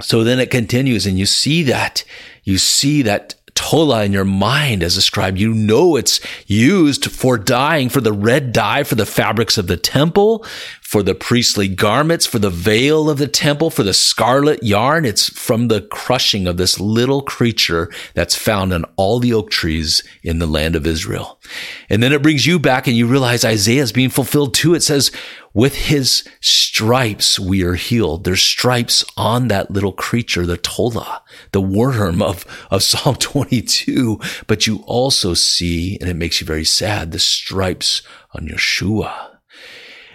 So 0.00 0.24
then 0.24 0.40
it 0.40 0.50
continues, 0.50 1.06
and 1.06 1.18
you 1.18 1.26
see 1.26 1.62
that. 1.64 2.04
You 2.42 2.58
see 2.58 3.02
that 3.02 3.36
Tola 3.54 4.04
in 4.04 4.12
your 4.12 4.24
mind 4.24 4.82
as 4.82 4.96
a 4.96 5.02
scribe. 5.02 5.36
You 5.36 5.54
know 5.54 5.94
it's 5.94 6.20
used 6.46 7.10
for 7.12 7.38
dyeing, 7.38 7.88
for 7.88 8.00
the 8.00 8.12
red 8.12 8.52
dye, 8.52 8.82
for 8.82 8.96
the 8.96 9.06
fabrics 9.06 9.56
of 9.56 9.68
the 9.68 9.76
temple, 9.76 10.44
for 10.92 11.02
the 11.02 11.14
priestly 11.14 11.68
garments, 11.68 12.26
for 12.26 12.38
the 12.38 12.50
veil 12.50 13.08
of 13.08 13.16
the 13.16 13.26
temple, 13.26 13.70
for 13.70 13.82
the 13.82 13.94
scarlet 13.94 14.62
yarn. 14.62 15.06
It's 15.06 15.30
from 15.30 15.68
the 15.68 15.80
crushing 15.80 16.46
of 16.46 16.58
this 16.58 16.78
little 16.78 17.22
creature 17.22 17.90
that's 18.12 18.36
found 18.36 18.74
on 18.74 18.84
all 18.96 19.18
the 19.18 19.32
oak 19.32 19.50
trees 19.50 20.02
in 20.22 20.38
the 20.38 20.46
land 20.46 20.76
of 20.76 20.86
Israel. 20.86 21.40
And 21.88 22.02
then 22.02 22.12
it 22.12 22.22
brings 22.22 22.44
you 22.44 22.58
back 22.58 22.86
and 22.86 22.94
you 22.94 23.06
realize 23.06 23.42
Isaiah 23.42 23.82
is 23.82 23.90
being 23.90 24.10
fulfilled 24.10 24.52
too. 24.52 24.74
It 24.74 24.82
says, 24.82 25.10
with 25.54 25.74
his 25.74 26.28
stripes 26.42 27.40
we 27.40 27.62
are 27.64 27.74
healed. 27.74 28.24
There's 28.24 28.44
stripes 28.44 29.02
on 29.16 29.48
that 29.48 29.70
little 29.70 29.92
creature, 29.92 30.44
the 30.44 30.58
tola, 30.58 31.22
the 31.52 31.62
worm 31.62 32.20
of, 32.20 32.44
of 32.70 32.82
Psalm 32.82 33.14
22. 33.14 34.20
But 34.46 34.66
you 34.66 34.84
also 34.86 35.32
see, 35.32 35.96
and 36.02 36.10
it 36.10 36.16
makes 36.16 36.42
you 36.42 36.46
very 36.46 36.66
sad, 36.66 37.12
the 37.12 37.18
stripes 37.18 38.02
on 38.34 38.46
Yeshua. 38.46 39.31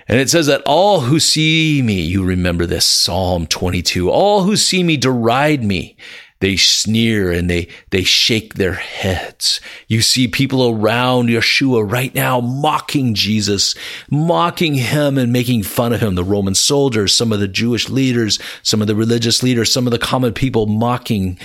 And 0.07 0.19
it 0.19 0.29
says 0.29 0.47
that 0.47 0.61
all 0.65 1.01
who 1.01 1.19
see 1.19 1.81
me, 1.81 2.01
you 2.01 2.23
remember 2.23 2.65
this 2.65 2.85
Psalm 2.85 3.45
22, 3.45 4.09
all 4.09 4.43
who 4.43 4.55
see 4.55 4.83
me 4.83 4.95
deride 4.95 5.63
me. 5.63 5.97
They 6.39 6.55
sneer 6.55 7.31
and 7.31 7.49
they, 7.49 7.67
they 7.89 8.03
shake 8.03 8.53
their 8.53 8.73
heads. 8.73 9.59
You 9.87 10.01
see 10.01 10.27
people 10.27 10.69
around 10.69 11.29
Yeshua 11.29 11.91
right 11.91 12.13
now 12.13 12.39
mocking 12.39 13.15
Jesus, 13.15 13.73
mocking 14.09 14.75
him 14.75 15.17
and 15.17 15.33
making 15.33 15.63
fun 15.63 15.93
of 15.93 15.99
him. 15.99 16.13
The 16.13 16.23
Roman 16.23 16.53
soldiers, 16.53 17.11
some 17.11 17.33
of 17.33 17.39
the 17.39 17.47
Jewish 17.47 17.89
leaders, 17.89 18.37
some 18.61 18.81
of 18.81 18.87
the 18.87 18.95
religious 18.95 19.41
leaders, 19.41 19.73
some 19.73 19.87
of 19.87 19.91
the 19.91 19.97
common 19.97 20.33
people 20.33 20.67
mocking 20.67 21.39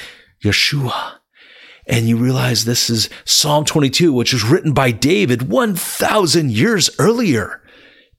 Yeshua. 0.44 1.14
And 1.86 2.06
you 2.06 2.18
realize 2.18 2.64
this 2.64 2.90
is 2.90 3.08
Psalm 3.24 3.64
22, 3.64 4.12
which 4.12 4.34
was 4.34 4.44
written 4.44 4.74
by 4.74 4.90
David 4.90 5.48
1,000 5.48 6.52
years 6.52 6.90
earlier. 6.98 7.61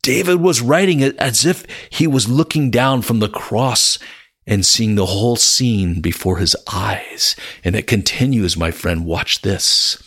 David 0.03 0.41
was 0.41 0.62
writing 0.62 1.00
it 1.00 1.17
as 1.17 1.45
if 1.45 1.65
he 1.89 2.05
was 2.05 2.29
looking 2.29 2.69
down 2.69 3.01
from 3.01 3.19
the 3.19 3.29
cross 3.29 3.98
and 4.45 4.65
seeing 4.65 4.95
the 4.95 5.05
whole 5.07 5.38
scene 5.38 6.01
before 6.01 6.38
his 6.38 6.55
eyes. 6.72 7.36
And 7.63 7.75
it 7.75 7.88
continues, 7.88 8.57
my 8.57 8.69
friend. 8.69 9.05
Watch 9.05 9.41
this. 9.41 9.98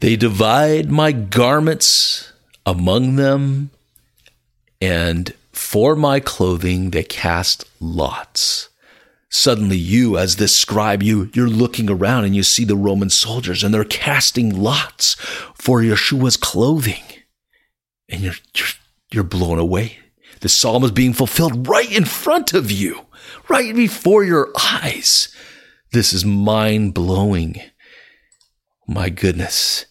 They 0.00 0.16
divide 0.16 0.90
my 0.90 1.12
garments 1.12 2.32
among 2.64 3.16
them, 3.16 3.70
and 4.80 5.34
for 5.52 5.94
my 5.94 6.20
clothing 6.20 6.90
they 6.90 7.04
cast 7.04 7.66
lots. 7.80 8.69
Suddenly, 9.32 9.76
you, 9.76 10.18
as 10.18 10.36
this 10.36 10.56
scribe, 10.56 11.04
you, 11.04 11.30
you're 11.34 11.48
looking 11.48 11.88
around 11.88 12.24
and 12.24 12.34
you 12.34 12.42
see 12.42 12.64
the 12.64 12.76
Roman 12.76 13.10
soldiers 13.10 13.62
and 13.62 13.72
they're 13.72 13.84
casting 13.84 14.60
lots 14.60 15.14
for 15.54 15.80
Yeshua's 15.80 16.36
clothing. 16.36 17.04
And 18.08 18.22
you're, 18.22 18.34
you're, 18.54 18.68
you're 19.12 19.24
blown 19.24 19.60
away. 19.60 19.98
The 20.40 20.48
psalm 20.48 20.82
is 20.82 20.90
being 20.90 21.12
fulfilled 21.12 21.68
right 21.68 21.90
in 21.90 22.06
front 22.06 22.54
of 22.54 22.72
you, 22.72 23.06
right 23.48 23.74
before 23.74 24.24
your 24.24 24.50
eyes. 24.58 25.32
This 25.92 26.12
is 26.12 26.24
mind 26.24 26.94
blowing. 26.94 27.60
My 28.88 29.10
goodness. 29.10 29.86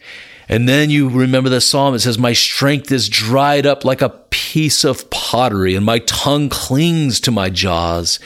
And 0.49 0.67
then 0.67 0.89
you 0.89 1.07
remember 1.07 1.47
the 1.49 1.61
psalm. 1.61 1.93
It 1.93 1.99
says, 1.99 2.17
My 2.17 2.33
strength 2.33 2.91
is 2.91 3.07
dried 3.07 3.65
up 3.65 3.85
like 3.85 4.01
a 4.01 4.09
piece 4.31 4.83
of 4.83 5.09
pottery, 5.09 5.75
and 5.75 5.85
my 5.85 5.99
tongue 5.99 6.49
clings 6.49 7.21
to 7.21 7.31
my 7.31 7.49
jaws, 7.49 8.19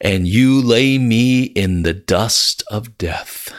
and 0.00 0.26
you 0.26 0.60
lay 0.60 0.98
me 0.98 1.44
in 1.44 1.82
the 1.82 1.94
dust 1.94 2.62
of 2.70 2.98
death. 2.98 3.52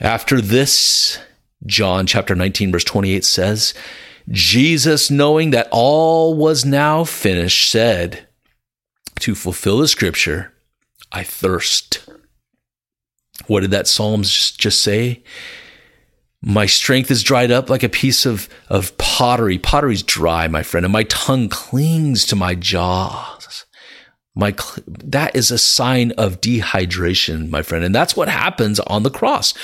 After 0.00 0.40
this, 0.40 1.18
John 1.66 2.06
chapter 2.06 2.34
19, 2.34 2.72
verse 2.72 2.84
28 2.84 3.24
says, 3.24 3.74
Jesus, 4.28 5.10
knowing 5.10 5.50
that 5.50 5.68
all 5.70 6.34
was 6.34 6.64
now 6.64 7.04
finished, 7.04 7.70
said, 7.70 8.26
To 9.20 9.34
fulfill 9.34 9.78
the 9.78 9.88
scripture, 9.88 10.52
I 11.12 11.24
thirst. 11.24 12.08
What 13.46 13.60
did 13.60 13.72
that 13.72 13.88
Psalm 13.88 14.22
just 14.22 14.82
say? 14.82 15.22
My 16.42 16.66
strength 16.66 17.10
is 17.10 17.22
dried 17.22 17.50
up 17.50 17.68
like 17.68 17.82
a 17.82 17.88
piece 17.88 18.24
of, 18.24 18.48
of 18.68 18.96
pottery. 18.96 19.58
Pottery's 19.58 20.02
dry, 20.02 20.48
my 20.48 20.62
friend, 20.62 20.86
and 20.86 20.92
my 20.92 21.02
tongue 21.04 21.48
clings 21.48 22.24
to 22.26 22.36
my 22.36 22.54
jaws. 22.54 23.39
My, 24.34 24.54
that 24.86 25.34
is 25.34 25.50
a 25.50 25.58
sign 25.58 26.12
of 26.12 26.40
dehydration, 26.40 27.50
my 27.50 27.62
friend. 27.62 27.84
And 27.84 27.94
that's 27.94 28.16
what 28.16 28.28
happens 28.28 28.78
on 28.80 29.02
the 29.02 29.10
cross 29.10 29.54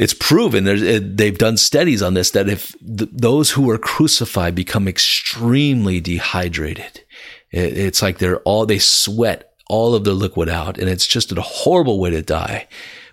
it's 0.00 0.14
proven 0.14 0.66
it, 0.66 1.18
they've 1.18 1.36
done 1.36 1.58
studies 1.58 2.00
on 2.00 2.14
this 2.14 2.30
that 2.30 2.48
if 2.48 2.74
th- 2.78 3.10
those 3.12 3.50
who 3.50 3.68
are 3.70 3.78
crucified 3.78 4.54
become 4.54 4.88
extremely 4.88 6.00
dehydrated 6.00 7.04
it, 7.50 7.78
it's 7.78 8.00
like 8.00 8.18
they're 8.18 8.40
all 8.40 8.64
they 8.64 8.78
sweat 8.78 9.52
all 9.68 9.94
of 9.94 10.04
their 10.04 10.14
liquid 10.14 10.48
out 10.48 10.78
and 10.78 10.88
it's 10.88 11.06
just 11.06 11.30
a 11.32 11.40
horrible 11.42 12.00
way 12.00 12.10
to 12.10 12.22
die 12.22 12.66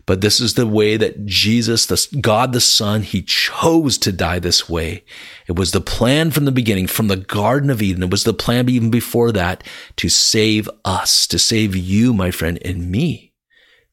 but 0.07 0.21
this 0.21 0.39
is 0.39 0.53
the 0.53 0.65
way 0.65 0.95
that 0.95 1.25
Jesus, 1.25 1.85
the 1.85 2.17
God 2.21 2.53
the 2.53 2.61
Son, 2.61 3.03
he 3.03 3.21
chose 3.21 3.97
to 3.99 4.11
die 4.13 4.39
this 4.39 4.69
way. 4.69 5.03
It 5.47 5.57
was 5.57 5.71
the 5.71 5.81
plan 5.81 6.31
from 6.31 6.45
the 6.45 6.51
beginning, 6.51 6.87
from 6.87 7.09
the 7.09 7.17
Garden 7.17 7.69
of 7.69 7.81
Eden. 7.81 8.03
It 8.03 8.09
was 8.09 8.23
the 8.23 8.33
plan 8.33 8.69
even 8.69 8.89
before 8.89 9.33
that 9.33 9.63
to 9.97 10.07
save 10.07 10.69
us, 10.85 11.27
to 11.27 11.37
save 11.37 11.75
you, 11.75 12.13
my 12.13 12.31
friend, 12.31 12.57
and 12.63 12.89
me. 12.89 13.33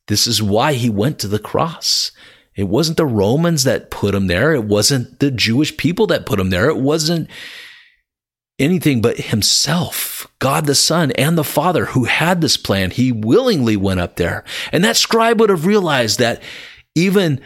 This 0.06 0.28
is 0.28 0.40
why 0.40 0.74
he 0.74 0.88
went 0.88 1.18
to 1.18 1.28
the 1.28 1.40
cross. 1.40 2.12
It 2.54 2.68
wasn't 2.68 2.96
the 2.96 3.06
Romans 3.06 3.64
that 3.64 3.90
put 3.90 4.14
him 4.14 4.28
there. 4.28 4.54
It 4.54 4.64
wasn't 4.64 5.18
the 5.18 5.32
Jewish 5.32 5.76
people 5.76 6.06
that 6.06 6.26
put 6.26 6.38
him 6.38 6.50
there. 6.50 6.68
It 6.68 6.78
wasn't 6.78 7.28
anything 8.60 9.00
but 9.02 9.18
himself, 9.18 10.13
God 10.44 10.66
the 10.66 10.74
Son 10.74 11.10
and 11.12 11.38
the 11.38 11.42
Father 11.42 11.86
who 11.86 12.04
had 12.04 12.42
this 12.42 12.58
plan. 12.58 12.90
He 12.90 13.10
willingly 13.12 13.78
went 13.78 14.00
up 14.00 14.16
there. 14.16 14.44
And 14.72 14.84
that 14.84 14.98
scribe 14.98 15.40
would 15.40 15.48
have 15.48 15.64
realized 15.64 16.18
that 16.18 16.42
even 16.94 17.40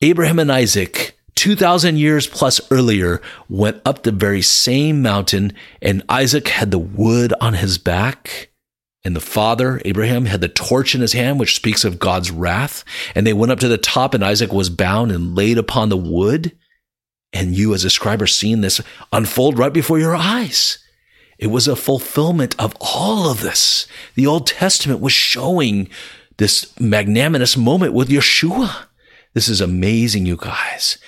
Abraham 0.00 0.38
and 0.38 0.52
Isaac, 0.52 1.18
2000 1.34 1.96
years 1.98 2.28
plus 2.28 2.60
earlier, 2.70 3.20
went 3.48 3.82
up 3.84 4.04
the 4.04 4.12
very 4.12 4.42
same 4.42 5.02
mountain 5.02 5.54
and 5.82 6.04
Isaac 6.08 6.46
had 6.46 6.70
the 6.70 6.78
wood 6.78 7.34
on 7.40 7.54
his 7.54 7.78
back 7.78 8.52
and 9.04 9.16
the 9.16 9.20
father, 9.20 9.82
Abraham, 9.84 10.26
had 10.26 10.40
the 10.40 10.48
torch 10.48 10.94
in 10.94 11.00
his 11.00 11.14
hand, 11.14 11.40
which 11.40 11.56
speaks 11.56 11.84
of 11.84 11.98
God's 11.98 12.30
wrath. 12.30 12.84
And 13.16 13.26
they 13.26 13.32
went 13.32 13.50
up 13.50 13.58
to 13.60 13.68
the 13.68 13.76
top, 13.76 14.14
and 14.14 14.24
Isaac 14.24 14.52
was 14.52 14.70
bound 14.70 15.10
and 15.10 15.34
laid 15.34 15.58
upon 15.58 15.88
the 15.88 15.96
wood. 15.96 16.56
And 17.32 17.56
you, 17.56 17.74
as 17.74 17.84
a 17.84 17.90
scribe, 17.90 18.22
are 18.22 18.28
seeing 18.28 18.60
this 18.60 18.80
unfold 19.12 19.58
right 19.58 19.72
before 19.72 19.98
your 19.98 20.14
eyes. 20.14 20.78
It 21.38 21.48
was 21.48 21.68
a 21.68 21.76
fulfillment 21.76 22.54
of 22.58 22.74
all 22.80 23.30
of 23.30 23.40
this. 23.42 23.86
The 24.14 24.26
Old 24.26 24.46
Testament 24.46 25.00
was 25.00 25.12
showing 25.12 25.88
this 26.38 26.78
magnanimous 26.80 27.56
moment 27.56 27.92
with 27.92 28.08
Yeshua. 28.08 28.86
This 29.34 29.48
is 29.48 29.60
amazing, 29.60 30.26
you 30.26 30.36
guys. 30.36 30.98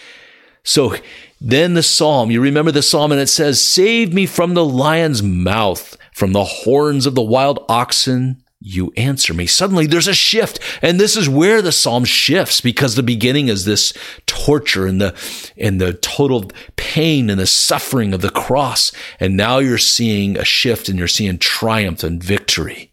So 0.63 0.95
then 1.41 1.75
the 1.75 1.83
psalm, 1.83 2.31
you 2.31 2.41
remember 2.41 2.71
the 2.71 2.83
psalm, 2.83 3.13
and 3.13 3.21
it 3.21 3.29
says, 3.29 3.61
Save 3.61 4.13
me 4.13 4.27
from 4.27 4.55
the 4.55 4.65
lion's 4.65 5.23
mouth 5.23 5.97
From 6.13 6.33
the 6.33 6.45
horns 6.45 7.07
of 7.07 7.15
the 7.15 7.23
wild 7.23 7.65
oxen, 7.69 8.43
you 8.69 8.93
answer 8.97 9.33
me. 9.33 9.47
Suddenly 9.47 9.87
there's 9.87 10.09
a 10.09 10.15
shift. 10.15 10.61
And 10.83 11.01
this 11.01 11.17
is 11.17 11.29
where 11.29 11.63
the 11.63 11.73
psalm 11.73 12.05
shifts 12.05 12.61
because 12.61 12.95
the 12.95 13.03
beginning 13.03 13.49
is 13.49 13.65
this 13.65 13.93
torture 14.27 14.87
and 14.87 15.01
the, 15.01 15.15
and 15.57 15.81
the 15.81 15.95
total 15.95 16.51
pain 16.77 17.31
and 17.31 17.41
the 17.41 17.47
suffering 17.47 18.13
of 18.13 18.21
the 18.21 18.31
cross. 18.31 18.93
And 19.19 19.37
now 19.37 19.59
you're 19.59 19.79
seeing 19.79 20.37
a 20.37 20.45
shift 20.45 20.89
and 20.89 20.99
you're 20.99 21.09
seeing 21.09 21.39
triumph 21.39 22.05
and 22.05 22.23
victory. 22.23 22.93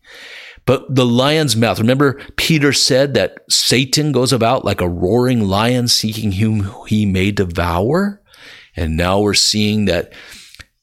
But 0.65 0.95
the 0.95 1.05
lion's 1.05 1.55
mouth, 1.55 1.79
remember 1.79 2.19
Peter 2.37 2.73
said 2.73 3.13
that 3.13 3.39
Satan 3.49 4.11
goes 4.11 4.33
about 4.33 4.65
like 4.65 4.81
a 4.81 4.89
roaring 4.89 5.41
lion 5.41 5.87
seeking 5.87 6.31
whom 6.31 6.71
he 6.87 7.05
may 7.05 7.31
devour. 7.31 8.21
And 8.75 8.97
now 8.97 9.19
we're 9.19 9.35
seeing 9.35 9.85
that 9.85 10.11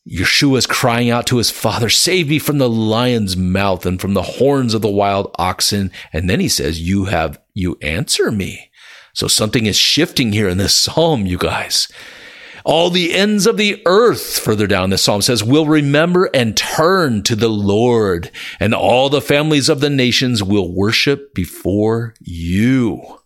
Yeshua 0.08 0.58
is 0.58 0.66
crying 0.66 1.10
out 1.10 1.26
to 1.28 1.36
his 1.36 1.50
father, 1.50 1.88
save 1.88 2.28
me 2.28 2.38
from 2.38 2.58
the 2.58 2.68
lion's 2.68 3.36
mouth 3.36 3.86
and 3.86 4.00
from 4.00 4.14
the 4.14 4.22
horns 4.22 4.74
of 4.74 4.82
the 4.82 4.88
wild 4.88 5.34
oxen. 5.38 5.92
And 6.12 6.28
then 6.28 6.40
he 6.40 6.48
says, 6.48 6.80
you 6.80 7.04
have, 7.04 7.40
you 7.54 7.78
answer 7.80 8.32
me. 8.32 8.70
So 9.14 9.28
something 9.28 9.66
is 9.66 9.76
shifting 9.76 10.32
here 10.32 10.48
in 10.48 10.58
this 10.58 10.74
psalm, 10.74 11.26
you 11.26 11.38
guys. 11.38 11.86
All 12.64 12.90
the 12.90 13.12
ends 13.12 13.46
of 13.46 13.56
the 13.56 13.82
earth, 13.86 14.38
further 14.38 14.66
down 14.66 14.90
the 14.90 14.98
psalm 14.98 15.20
says, 15.22 15.42
will 15.42 15.66
remember 15.66 16.30
and 16.32 16.56
turn 16.56 17.22
to 17.24 17.34
the 17.34 17.48
Lord, 17.48 18.30
and 18.60 18.72
all 18.72 19.08
the 19.08 19.20
families 19.20 19.68
of 19.68 19.80
the 19.80 19.90
nations 19.90 20.42
will 20.42 20.72
worship 20.72 21.34
before 21.34 22.14
you. 22.20 23.18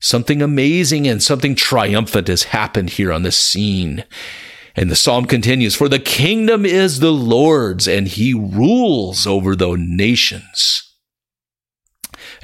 Something 0.00 0.42
amazing 0.42 1.08
and 1.08 1.20
something 1.20 1.56
triumphant 1.56 2.28
has 2.28 2.44
happened 2.44 2.90
here 2.90 3.12
on 3.12 3.22
this 3.22 3.36
scene. 3.36 4.04
And 4.78 4.92
the 4.92 4.96
psalm 4.96 5.24
continues, 5.24 5.74
for 5.74 5.88
the 5.88 5.98
kingdom 5.98 6.64
is 6.64 7.00
the 7.00 7.10
Lord's 7.10 7.88
and 7.88 8.06
he 8.06 8.32
rules 8.32 9.26
over 9.26 9.56
the 9.56 9.74
nations. 9.76 10.94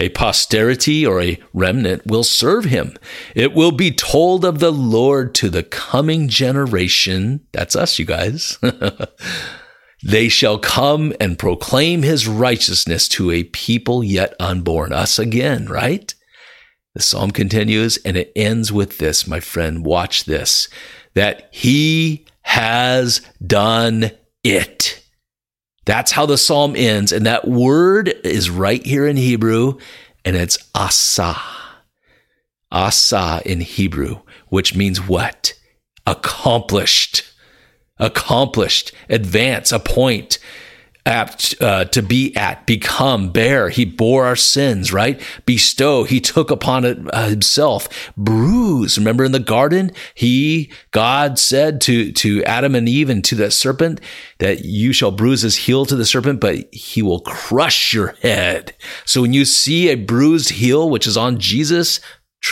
A 0.00 0.08
posterity 0.08 1.06
or 1.06 1.22
a 1.22 1.38
remnant 1.52 2.02
will 2.06 2.24
serve 2.24 2.64
him. 2.64 2.96
It 3.36 3.54
will 3.54 3.70
be 3.70 3.92
told 3.92 4.44
of 4.44 4.58
the 4.58 4.72
Lord 4.72 5.32
to 5.36 5.48
the 5.48 5.62
coming 5.62 6.28
generation. 6.28 7.46
That's 7.52 7.76
us, 7.76 8.00
you 8.00 8.04
guys. 8.04 8.58
they 10.02 10.28
shall 10.28 10.58
come 10.58 11.12
and 11.20 11.38
proclaim 11.38 12.02
his 12.02 12.26
righteousness 12.26 13.06
to 13.10 13.30
a 13.30 13.44
people 13.44 14.02
yet 14.02 14.34
unborn. 14.40 14.92
Us 14.92 15.20
again, 15.20 15.66
right? 15.66 16.12
The 16.94 17.02
psalm 17.02 17.30
continues 17.30 17.96
and 17.98 18.16
it 18.16 18.32
ends 18.34 18.72
with 18.72 18.98
this, 18.98 19.24
my 19.24 19.38
friend. 19.38 19.86
Watch 19.86 20.24
this 20.24 20.68
that 21.14 21.48
he 21.50 22.26
has 22.42 23.20
done 23.44 24.10
it. 24.42 25.02
That's 25.84 26.12
how 26.12 26.26
the 26.26 26.38
psalm 26.38 26.74
ends. 26.76 27.12
And 27.12 27.26
that 27.26 27.46
word 27.46 28.08
is 28.24 28.50
right 28.50 28.84
here 28.84 29.06
in 29.06 29.16
Hebrew, 29.16 29.78
and 30.24 30.36
it's 30.36 30.58
asa. 30.74 31.36
Asa 32.72 33.42
in 33.44 33.60
Hebrew, 33.60 34.20
which 34.48 34.74
means 34.74 35.00
what? 35.00 35.54
Accomplished. 36.06 37.22
Accomplished. 37.98 38.92
Advance, 39.08 39.72
appoint 39.72 40.38
apt 41.06 41.54
uh, 41.60 41.84
to 41.86 42.02
be 42.02 42.34
at, 42.36 42.66
become, 42.66 43.30
bear. 43.30 43.68
He 43.68 43.84
bore 43.84 44.24
our 44.24 44.36
sins, 44.36 44.92
right? 44.92 45.20
Bestow. 45.44 46.04
He 46.04 46.20
took 46.20 46.50
upon 46.50 46.84
it 46.84 46.98
uh, 47.12 47.28
himself. 47.28 48.12
Bruise. 48.16 48.96
Remember 48.96 49.24
in 49.24 49.32
the 49.32 49.38
garden, 49.38 49.92
he, 50.14 50.70
God 50.92 51.38
said 51.38 51.80
to, 51.82 52.12
to 52.12 52.42
Adam 52.44 52.74
and 52.74 52.88
Eve 52.88 53.10
and 53.10 53.24
to 53.24 53.34
that 53.36 53.52
serpent 53.52 54.00
that 54.38 54.64
you 54.64 54.92
shall 54.92 55.10
bruise 55.10 55.42
his 55.42 55.56
heel 55.56 55.84
to 55.86 55.96
the 55.96 56.06
serpent, 56.06 56.40
but 56.40 56.72
he 56.72 57.02
will 57.02 57.20
crush 57.20 57.92
your 57.92 58.14
head. 58.22 58.74
So 59.04 59.22
when 59.22 59.32
you 59.32 59.44
see 59.44 59.88
a 59.88 59.96
bruised 59.96 60.50
heel, 60.50 60.88
which 60.88 61.06
is 61.06 61.16
on 61.16 61.38
Jesus, 61.38 62.00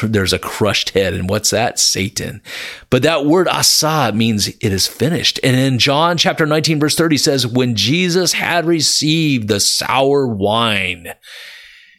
there's 0.02 0.32
a 0.32 0.38
crushed 0.38 0.90
head. 0.90 1.14
And 1.14 1.28
what's 1.28 1.50
that? 1.50 1.78
Satan. 1.78 2.42
But 2.90 3.02
that 3.02 3.26
word 3.26 3.48
asa 3.48 4.12
means 4.14 4.48
it 4.48 4.62
is 4.62 4.86
finished. 4.86 5.38
And 5.42 5.56
in 5.56 5.78
John 5.78 6.16
chapter 6.16 6.46
19, 6.46 6.80
verse 6.80 6.96
30 6.96 7.16
says, 7.18 7.46
when 7.46 7.74
Jesus 7.74 8.32
had 8.32 8.66
received 8.66 9.48
the 9.48 9.60
sour 9.60 10.26
wine, 10.26 11.14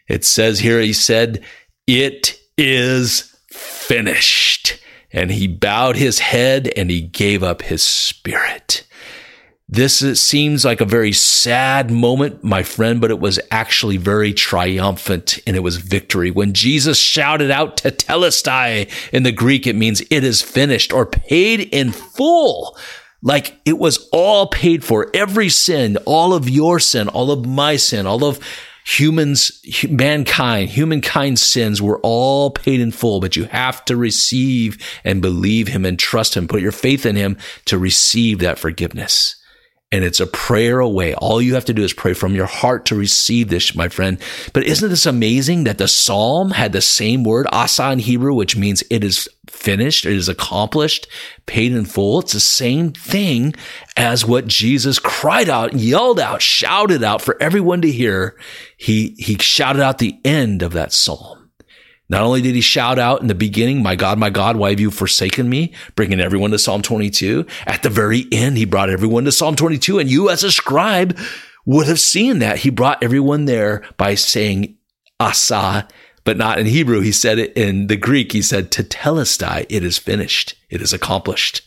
it 0.07 0.25
says 0.25 0.59
here, 0.59 0.81
he 0.81 0.93
said, 0.93 1.43
it 1.87 2.39
is 2.57 3.35
finished. 3.47 4.79
And 5.11 5.31
he 5.31 5.47
bowed 5.47 5.95
his 5.95 6.19
head 6.19 6.71
and 6.75 6.89
he 6.89 7.01
gave 7.01 7.43
up 7.43 7.61
his 7.61 7.83
spirit. 7.83 8.85
This 9.73 10.21
seems 10.21 10.63
like 10.63 10.81
a 10.81 10.85
very 10.85 11.13
sad 11.13 11.89
moment, 11.89 12.43
my 12.43 12.61
friend, 12.61 13.01
but 13.01 13.09
it 13.09 13.19
was 13.19 13.39
actually 13.49 13.97
very 13.97 14.31
triumphant 14.31 15.39
and 15.47 15.55
it 15.55 15.61
was 15.61 15.77
victory. 15.77 16.29
When 16.29 16.53
Jesus 16.53 16.99
shouted 16.99 17.49
out 17.49 17.77
tetelestai 17.77 18.87
in 19.11 19.23
the 19.23 19.31
Greek, 19.31 19.65
it 19.65 19.75
means 19.75 20.01
it 20.11 20.23
is 20.23 20.43
finished 20.43 20.93
or 20.93 21.07
paid 21.07 21.61
in 21.73 21.91
full. 21.91 22.77
Like 23.23 23.59
it 23.65 23.79
was 23.79 24.07
all 24.11 24.45
paid 24.45 24.83
for. 24.83 25.09
Every 25.11 25.49
sin, 25.49 25.97
all 26.05 26.35
of 26.35 26.47
your 26.47 26.79
sin, 26.79 27.07
all 27.07 27.31
of 27.31 27.47
my 27.47 27.75
sin, 27.75 28.05
all 28.05 28.23
of 28.25 28.39
humans, 28.85 29.59
mankind, 29.89 30.69
humankind's 30.69 31.41
sins 31.41 31.81
were 31.81 31.99
all 32.03 32.51
paid 32.51 32.79
in 32.79 32.91
full, 32.91 33.19
but 33.19 33.35
you 33.35 33.45
have 33.45 33.83
to 33.85 33.97
receive 33.97 34.77
and 35.03 35.19
believe 35.19 35.69
him 35.69 35.83
and 35.83 35.97
trust 35.97 36.37
him, 36.37 36.47
put 36.47 36.61
your 36.61 36.71
faith 36.71 37.07
in 37.07 37.15
him 37.15 37.39
to 37.65 37.79
receive 37.79 38.37
that 38.37 38.59
forgiveness 38.59 39.37
and 39.93 40.03
it's 40.03 40.19
a 40.19 40.25
prayer 40.25 40.79
away. 40.79 41.13
All 41.13 41.39
you 41.39 41.53
have 41.53 41.65
to 41.65 41.73
do 41.73 41.83
is 41.83 41.93
pray 41.93 42.15
from 42.15 42.33
your 42.33 42.47
heart 42.47 42.87
to 42.87 42.95
receive 42.95 43.49
this, 43.49 43.75
my 43.75 43.89
friend. 43.89 44.17
But 44.51 44.63
isn't 44.63 44.89
this 44.89 45.05
amazing 45.05 45.65
that 45.65 45.77
the 45.77 45.87
psalm 45.87 46.49
had 46.49 46.71
the 46.71 46.81
same 46.81 47.23
word, 47.23 47.45
asa 47.51 47.91
in 47.91 47.99
Hebrew, 47.99 48.33
which 48.33 48.57
means 48.57 48.83
it 48.89 49.03
is 49.03 49.29
finished, 49.47 50.07
it 50.07 50.13
is 50.13 50.27
accomplished, 50.27 51.07
paid 51.45 51.73
in 51.73 51.85
full. 51.85 52.21
It's 52.21 52.33
the 52.33 52.39
same 52.39 52.91
thing 52.91 53.53
as 53.95 54.25
what 54.25 54.47
Jesus 54.47 54.97
cried 54.97 55.47
out, 55.47 55.73
yelled 55.73 56.19
out, 56.19 56.41
shouted 56.41 57.03
out 57.03 57.21
for 57.21 57.37
everyone 57.39 57.83
to 57.83 57.91
hear. 57.91 58.35
He, 58.75 59.15
he 59.19 59.37
shouted 59.37 59.83
out 59.83 59.99
the 59.99 60.19
end 60.25 60.63
of 60.63 60.73
that 60.73 60.91
psalm. 60.91 61.42
Not 62.09 62.21
only 62.21 62.41
did 62.41 62.55
he 62.55 62.61
shout 62.61 62.99
out 62.99 63.21
in 63.21 63.27
the 63.27 63.35
beginning, 63.35 63.81
My 63.81 63.95
God, 63.95 64.19
my 64.19 64.29
God, 64.29 64.57
why 64.57 64.69
have 64.69 64.79
you 64.79 64.91
forsaken 64.91 65.49
me? 65.49 65.73
Bringing 65.95 66.19
everyone 66.19 66.51
to 66.51 66.59
Psalm 66.59 66.81
22. 66.81 67.45
At 67.65 67.83
the 67.83 67.89
very 67.89 68.25
end, 68.31 68.57
he 68.57 68.65
brought 68.65 68.89
everyone 68.89 69.25
to 69.25 69.31
Psalm 69.31 69.55
22. 69.55 69.99
And 69.99 70.09
you 70.09 70.29
as 70.29 70.43
a 70.43 70.51
scribe 70.51 71.17
would 71.65 71.87
have 71.87 71.99
seen 71.99 72.39
that. 72.39 72.59
He 72.59 72.69
brought 72.69 73.01
everyone 73.01 73.45
there 73.45 73.83
by 73.97 74.15
saying 74.15 74.77
asa, 75.19 75.87
but 76.25 76.37
not 76.37 76.59
in 76.59 76.65
Hebrew. 76.65 76.99
He 76.99 77.11
said 77.11 77.39
it 77.39 77.53
in 77.55 77.87
the 77.87 77.97
Greek. 77.97 78.33
He 78.33 78.41
said 78.41 78.71
tetelestai. 78.71 79.65
It 79.69 79.83
is 79.83 79.97
finished. 79.97 80.55
It 80.69 80.81
is 80.81 80.93
accomplished. 80.93 81.61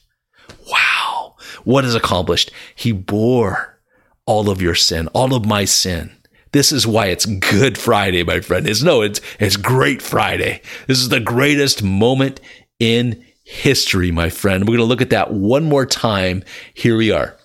Wow. 0.70 1.36
What 1.64 1.84
is 1.84 1.94
accomplished? 1.94 2.50
He 2.74 2.92
bore 2.92 3.80
all 4.26 4.50
of 4.50 4.60
your 4.60 4.74
sin, 4.74 5.08
all 5.08 5.34
of 5.34 5.46
my 5.46 5.64
sin. 5.64 6.12
This 6.56 6.72
is 6.72 6.86
why 6.86 7.08
it's 7.08 7.26
Good 7.26 7.76
Friday, 7.76 8.22
my 8.22 8.40
friend. 8.40 8.66
It's 8.66 8.82
no, 8.82 9.02
it's 9.02 9.20
it's 9.38 9.58
Great 9.58 10.00
Friday. 10.00 10.62
This 10.86 11.00
is 11.00 11.10
the 11.10 11.20
greatest 11.20 11.82
moment 11.82 12.40
in 12.78 13.26
history, 13.44 14.10
my 14.10 14.30
friend. 14.30 14.62
We're 14.62 14.78
going 14.78 14.78
to 14.78 14.84
look 14.84 15.02
at 15.02 15.10
that 15.10 15.34
one 15.34 15.64
more 15.64 15.84
time. 15.84 16.42
Here 16.72 16.96
we 16.96 17.10
are. 17.10 17.36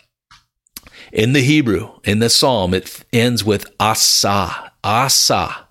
In 1.11 1.33
the 1.33 1.41
Hebrew, 1.41 1.91
in 2.05 2.19
the 2.19 2.29
Psalm, 2.29 2.73
it 2.73 3.03
ends 3.11 3.43
with 3.43 3.69
asa. 3.81 4.71
Asa. 4.81 5.67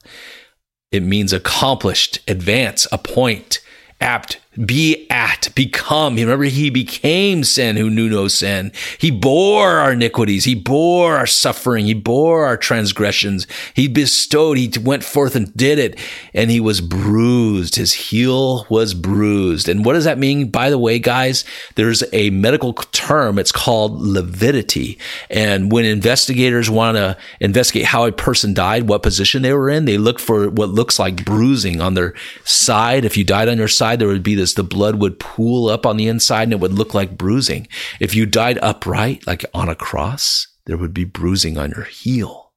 It 0.93 1.03
means 1.03 1.33
accomplished, 1.33 2.21
advance, 2.29 2.87
appoint, 2.93 3.61
apt, 4.03 4.39
be 4.67 5.07
at, 5.11 5.49
become. 5.55 6.17
Remember, 6.17 6.45
he 6.45 6.71
became 6.71 7.45
sin 7.45 7.77
who 7.77 7.89
knew 7.89 8.11
no 8.11 8.27
sin. 8.27 8.73
He 8.99 9.11
bore 9.11 9.69
our 9.69 9.93
iniquities. 9.93 10.45
He 10.45 10.57
bore 10.57 11.17
our 11.17 11.27
suffering. 11.27 11.87
He 11.87 11.95
bore 11.95 12.45
our 12.47 12.57
transgressions. 12.57 13.47
He 13.75 13.87
bestowed, 13.87 14.59
he 14.59 14.73
went 14.83 15.05
forth 15.05 15.37
and 15.37 15.55
did 15.57 15.79
it. 15.79 15.99
And 16.35 16.51
he 16.51 16.59
was 16.59 16.81
bruised. 16.81 17.77
His 17.77 17.93
heel 17.93 18.67
was 18.69 18.93
bruised. 18.93 19.69
And 19.69 19.85
what 19.85 19.93
does 19.93 20.05
that 20.05 20.19
mean? 20.19 20.51
By 20.51 20.69
the 20.69 20.79
way, 20.79 20.99
guys, 20.99 21.45
there's 21.77 22.03
a 22.13 22.31
medical 22.31 22.73
term. 22.73 23.39
It's 23.39 23.53
called 23.53 24.01
lividity. 24.01 24.99
And 25.31 25.71
when 25.71 25.85
investigators 25.85 26.69
want 26.69 26.97
to 26.97 27.17
investigate 27.39 27.87
how 27.87 28.05
a 28.05 28.13
person 28.13 28.53
died, 28.53 28.89
what 28.89 29.05
position 29.05 29.43
they 29.43 29.53
were 29.53 29.71
in, 29.71 29.85
they 29.85 29.99
look 29.99 30.19
for 30.19 30.51
what 30.51 30.71
looks 30.71 30.99
like 30.99 31.25
bruising 31.25 31.81
on 31.81 31.95
their 31.95 32.15
side. 32.45 33.05
If 33.05 33.17
you 33.17 33.23
died 33.23 33.49
on 33.49 33.57
your 33.57 33.69
side, 33.69 34.01
there 34.01 34.09
would 34.09 34.25
be 34.25 34.40
the 34.55 34.63
blood 34.65 34.97
would 34.97 35.21
pool 35.21 35.69
up 35.69 35.87
on 35.87 35.97
the 35.97 36.09
inside 36.09 36.45
and 36.45 36.53
it 36.53 36.61
would 36.61 36.73
look 36.73 36.95
like 36.95 37.19
bruising. 37.19 37.69
If 38.01 38.15
you 38.15 38.27
died 38.27 38.59
upright, 38.63 39.27
like 39.27 39.45
on 39.55 39.69
a 39.69 39.75
cross, 39.75 40.47
there 40.67 40.77
would 40.77 40.95
be 40.95 41.05
bruising 41.05 41.59
on 41.59 41.71
your 41.71 41.85
heel. 41.85 42.53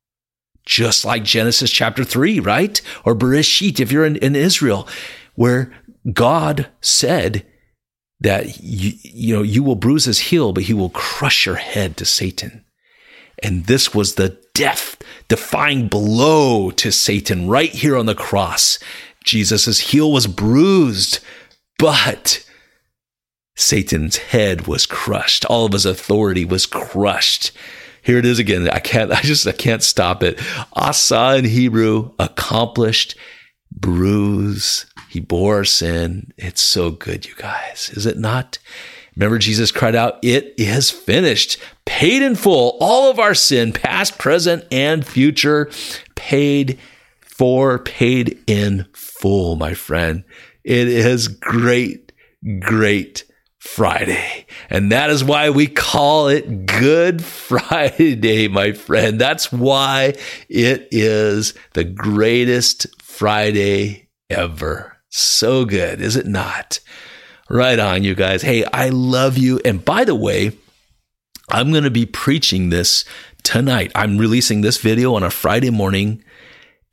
Just 0.66 1.04
like 1.04 1.24
Genesis 1.24 1.72
chapter 1.72 2.04
three, 2.04 2.40
right? 2.40 2.82
Or 3.04 3.16
Bereshit, 3.16 3.80
if 3.80 3.92
you're 3.92 4.06
in, 4.06 4.16
in 4.18 4.36
Israel, 4.36 4.88
where 5.36 5.74
God 6.12 6.68
said 6.80 7.46
that 8.22 8.62
you, 8.62 8.94
you 9.04 9.36
know, 9.36 9.42
you 9.42 9.62
will 9.62 9.76
bruise 9.76 10.06
his 10.06 10.20
heel, 10.20 10.54
but 10.54 10.64
he 10.64 10.74
will 10.74 10.90
crush 10.90 11.46
your 11.46 11.56
head 11.56 11.98
to 11.98 12.06
Satan. 12.06 12.64
And 13.42 13.66
this 13.66 13.94
was 13.94 14.16
the 14.16 14.40
death 14.54 14.98
defying 15.28 15.90
blow 15.90 16.72
to 16.72 16.92
Satan 16.92 17.50
right 17.50 17.72
here 17.72 17.98
on 17.98 18.06
the 18.06 18.16
cross. 18.16 18.80
Jesus' 19.26 19.80
heel 19.80 20.12
was 20.12 20.28
bruised, 20.28 21.20
but 21.80 22.46
Satan's 23.56 24.18
head 24.18 24.68
was 24.68 24.86
crushed. 24.86 25.46
All 25.46 25.66
of 25.66 25.74
his 25.74 25.86
authority 25.86 26.46
was 26.46 26.66
crushed. 26.66 27.52
Here 28.02 28.18
it 28.18 28.26
is 28.26 28.40
again. 28.40 28.70
I 28.70 28.80
can't, 28.80 29.12
I 29.12 29.22
just, 29.22 29.48
I 29.48 29.52
can't 29.52 29.84
stop 29.84 30.24
it. 30.24 30.40
Asa 30.74 31.36
in 31.38 31.46
Hebrew, 31.46 32.12
accomplished, 32.20 33.16
bruise. 33.72 34.86
He 35.10 35.20
bore 35.20 35.64
sin. 35.64 36.32
It's 36.38 36.62
so 36.62 36.92
good, 36.92 37.26
you 37.26 37.36
guys. 37.36 37.92
Is 37.94 38.06
it 38.06 38.18
not? 38.18 38.58
Remember, 39.16 39.38
Jesus 39.38 39.72
cried 39.72 39.96
out, 39.96 40.18
It 40.24 40.56
is 40.58 40.90
finished, 40.90 41.58
paid 41.86 42.24
in 42.24 42.36
full, 42.36 42.78
all 42.80 43.12
of 43.12 43.20
our 43.20 43.36
sin, 43.36 43.72
past, 43.72 44.18
present, 44.18 44.66
and 44.72 45.06
future, 45.06 45.70
paid 46.16 46.80
for, 47.22 47.80
paid 47.80 48.40
in 48.48 48.88
full, 48.94 49.56
my 49.56 49.76
friend. 49.76 50.24
It 50.64 50.88
is 50.88 51.28
great, 51.28 52.14
great 52.60 53.26
Friday. 53.60 54.46
And 54.70 54.92
that 54.92 55.10
is 55.10 55.24
why 55.24 55.50
we 55.50 55.68
call 55.68 56.28
it 56.28 56.66
Good 56.66 57.24
Friday, 57.24 58.48
my 58.48 58.72
friend. 58.74 59.20
That's 59.20 59.52
why 59.52 60.16
it 60.50 60.88
is 60.92 61.54
the 61.74 61.84
greatest 61.84 62.88
Friday 63.02 64.10
ever. 64.30 64.98
So 65.10 65.66
good, 65.66 66.02
is 66.02 66.16
it 66.16 66.26
not? 66.28 66.80
Right 67.50 67.80
on, 67.80 68.04
you 68.04 68.16
guys. 68.16 68.42
Hey, 68.42 68.66
I 68.66 68.90
love 68.90 69.38
you. 69.38 69.60
And 69.64 69.84
by 69.84 70.06
the 70.06 70.16
way, 70.16 70.58
I'm 71.50 71.72
going 71.72 71.84
to 71.84 71.92
be 71.92 72.06
preaching 72.06 72.70
this 72.70 73.06
tonight. 73.44 73.92
I'm 73.96 74.18
releasing 74.18 74.62
this 74.62 74.78
video 74.78 75.14
on 75.16 75.24
a 75.24 75.30
Friday 75.30 75.70
morning, 75.70 76.24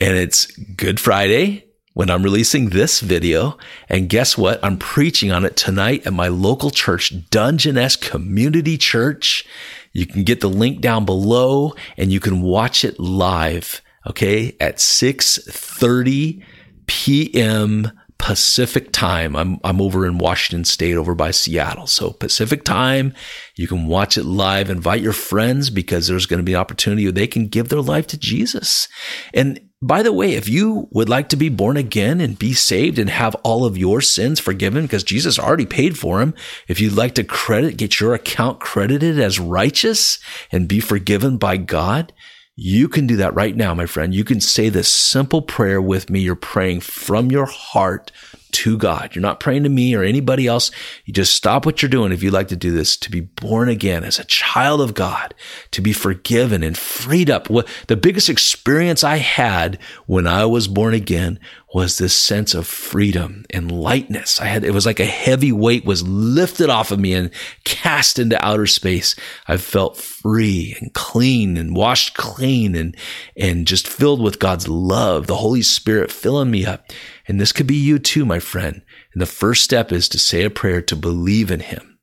and 0.00 0.16
it's 0.16 0.46
Good 0.46 0.98
Friday 0.98 1.69
when 1.92 2.10
I'm 2.10 2.22
releasing 2.22 2.70
this 2.70 3.00
video. 3.00 3.58
And 3.88 4.08
guess 4.08 4.38
what? 4.38 4.62
I'm 4.64 4.78
preaching 4.78 5.32
on 5.32 5.44
it 5.44 5.56
tonight 5.56 6.06
at 6.06 6.12
my 6.12 6.28
local 6.28 6.70
church, 6.70 7.12
Dungeness 7.30 7.96
Community 7.96 8.78
Church. 8.78 9.46
You 9.92 10.06
can 10.06 10.22
get 10.22 10.40
the 10.40 10.48
link 10.48 10.80
down 10.80 11.04
below 11.04 11.74
and 11.96 12.12
you 12.12 12.20
can 12.20 12.42
watch 12.42 12.84
it 12.84 13.00
live. 13.00 13.82
Okay. 14.06 14.56
At 14.60 14.76
6:30 14.76 16.42
p.m. 16.86 17.92
Pacific 18.18 18.92
time. 18.92 19.34
I'm, 19.34 19.58
I'm 19.64 19.80
over 19.80 20.06
in 20.06 20.18
Washington 20.18 20.66
state 20.66 20.94
over 20.94 21.14
by 21.14 21.30
Seattle. 21.30 21.86
So 21.86 22.10
Pacific 22.10 22.64
time, 22.64 23.14
you 23.56 23.66
can 23.66 23.86
watch 23.86 24.18
it 24.18 24.24
live. 24.24 24.68
Invite 24.68 25.00
your 25.00 25.14
friends 25.14 25.70
because 25.70 26.06
there's 26.06 26.26
going 26.26 26.38
to 26.38 26.44
be 26.44 26.52
an 26.52 26.60
opportunity 26.60 27.04
where 27.04 27.12
they 27.12 27.26
can 27.26 27.48
give 27.48 27.70
their 27.70 27.80
life 27.80 28.06
to 28.08 28.18
Jesus. 28.18 28.88
And 29.32 29.69
by 29.82 30.02
the 30.02 30.12
way, 30.12 30.34
if 30.34 30.46
you 30.46 30.88
would 30.90 31.08
like 31.08 31.30
to 31.30 31.36
be 31.36 31.48
born 31.48 31.78
again 31.78 32.20
and 32.20 32.38
be 32.38 32.52
saved 32.52 32.98
and 32.98 33.08
have 33.08 33.34
all 33.36 33.64
of 33.64 33.78
your 33.78 34.02
sins 34.02 34.38
forgiven 34.38 34.82
because 34.82 35.02
Jesus 35.02 35.38
already 35.38 35.64
paid 35.64 35.98
for 35.98 36.18
them, 36.18 36.34
if 36.68 36.80
you'd 36.80 36.92
like 36.92 37.14
to 37.14 37.24
credit, 37.24 37.78
get 37.78 37.98
your 37.98 38.12
account 38.12 38.60
credited 38.60 39.18
as 39.18 39.40
righteous 39.40 40.18
and 40.52 40.68
be 40.68 40.80
forgiven 40.80 41.38
by 41.38 41.56
God, 41.56 42.12
you 42.56 42.88
can 42.88 43.06
do 43.06 43.16
that 43.16 43.34
right 43.34 43.56
now, 43.56 43.72
my 43.72 43.86
friend. 43.86 44.14
You 44.14 44.22
can 44.22 44.38
say 44.38 44.68
this 44.68 44.92
simple 44.92 45.40
prayer 45.40 45.80
with 45.80 46.10
me. 46.10 46.20
You're 46.20 46.36
praying 46.36 46.80
from 46.80 47.30
your 47.30 47.46
heart 47.46 48.12
to 48.52 48.76
God. 48.76 49.14
You're 49.14 49.22
not 49.22 49.40
praying 49.40 49.62
to 49.64 49.68
me 49.68 49.94
or 49.94 50.02
anybody 50.02 50.46
else. 50.46 50.70
You 51.04 51.12
just 51.12 51.34
stop 51.34 51.66
what 51.66 51.82
you're 51.82 51.88
doing 51.88 52.12
if 52.12 52.22
you'd 52.22 52.32
like 52.32 52.48
to 52.48 52.56
do 52.56 52.70
this, 52.70 52.96
to 52.98 53.10
be 53.10 53.20
born 53.20 53.68
again 53.68 54.04
as 54.04 54.18
a 54.18 54.24
child 54.24 54.80
of 54.80 54.94
God, 54.94 55.34
to 55.70 55.80
be 55.80 55.92
forgiven 55.92 56.62
and 56.62 56.76
freed 56.76 57.30
up. 57.30 57.48
The 57.86 57.96
biggest 57.96 58.28
experience 58.28 59.04
I 59.04 59.16
had 59.16 59.78
when 60.06 60.26
I 60.26 60.44
was 60.46 60.68
born 60.68 60.94
again 60.94 61.38
was 61.72 61.98
this 61.98 62.16
sense 62.16 62.52
of 62.52 62.66
freedom 62.66 63.44
and 63.50 63.70
lightness. 63.70 64.40
I 64.40 64.46
had, 64.46 64.64
it 64.64 64.74
was 64.74 64.86
like 64.86 64.98
a 64.98 65.04
heavy 65.04 65.52
weight 65.52 65.84
was 65.84 66.06
lifted 66.06 66.68
off 66.68 66.90
of 66.90 66.98
me 66.98 67.14
and 67.14 67.30
cast 67.64 68.18
into 68.18 68.44
outer 68.44 68.66
space. 68.66 69.14
I 69.46 69.56
felt 69.56 69.96
free 69.96 70.76
and 70.80 70.92
clean 70.94 71.56
and 71.56 71.76
washed 71.76 72.16
clean 72.16 72.74
and, 72.74 72.96
and 73.36 73.68
just 73.68 73.86
filled 73.86 74.20
with 74.20 74.40
God's 74.40 74.66
love, 74.66 75.28
the 75.28 75.36
Holy 75.36 75.62
Spirit 75.62 76.10
filling 76.10 76.50
me 76.50 76.66
up. 76.66 76.86
And 77.28 77.40
this 77.40 77.52
could 77.52 77.68
be 77.68 77.76
you 77.76 78.00
too, 78.00 78.24
my 78.24 78.40
friend. 78.40 78.82
And 79.12 79.22
the 79.22 79.26
first 79.26 79.62
step 79.62 79.92
is 79.92 80.08
to 80.08 80.18
say 80.18 80.42
a 80.42 80.50
prayer 80.50 80.82
to 80.82 80.96
believe 80.96 81.52
in 81.52 81.60
him. 81.60 81.98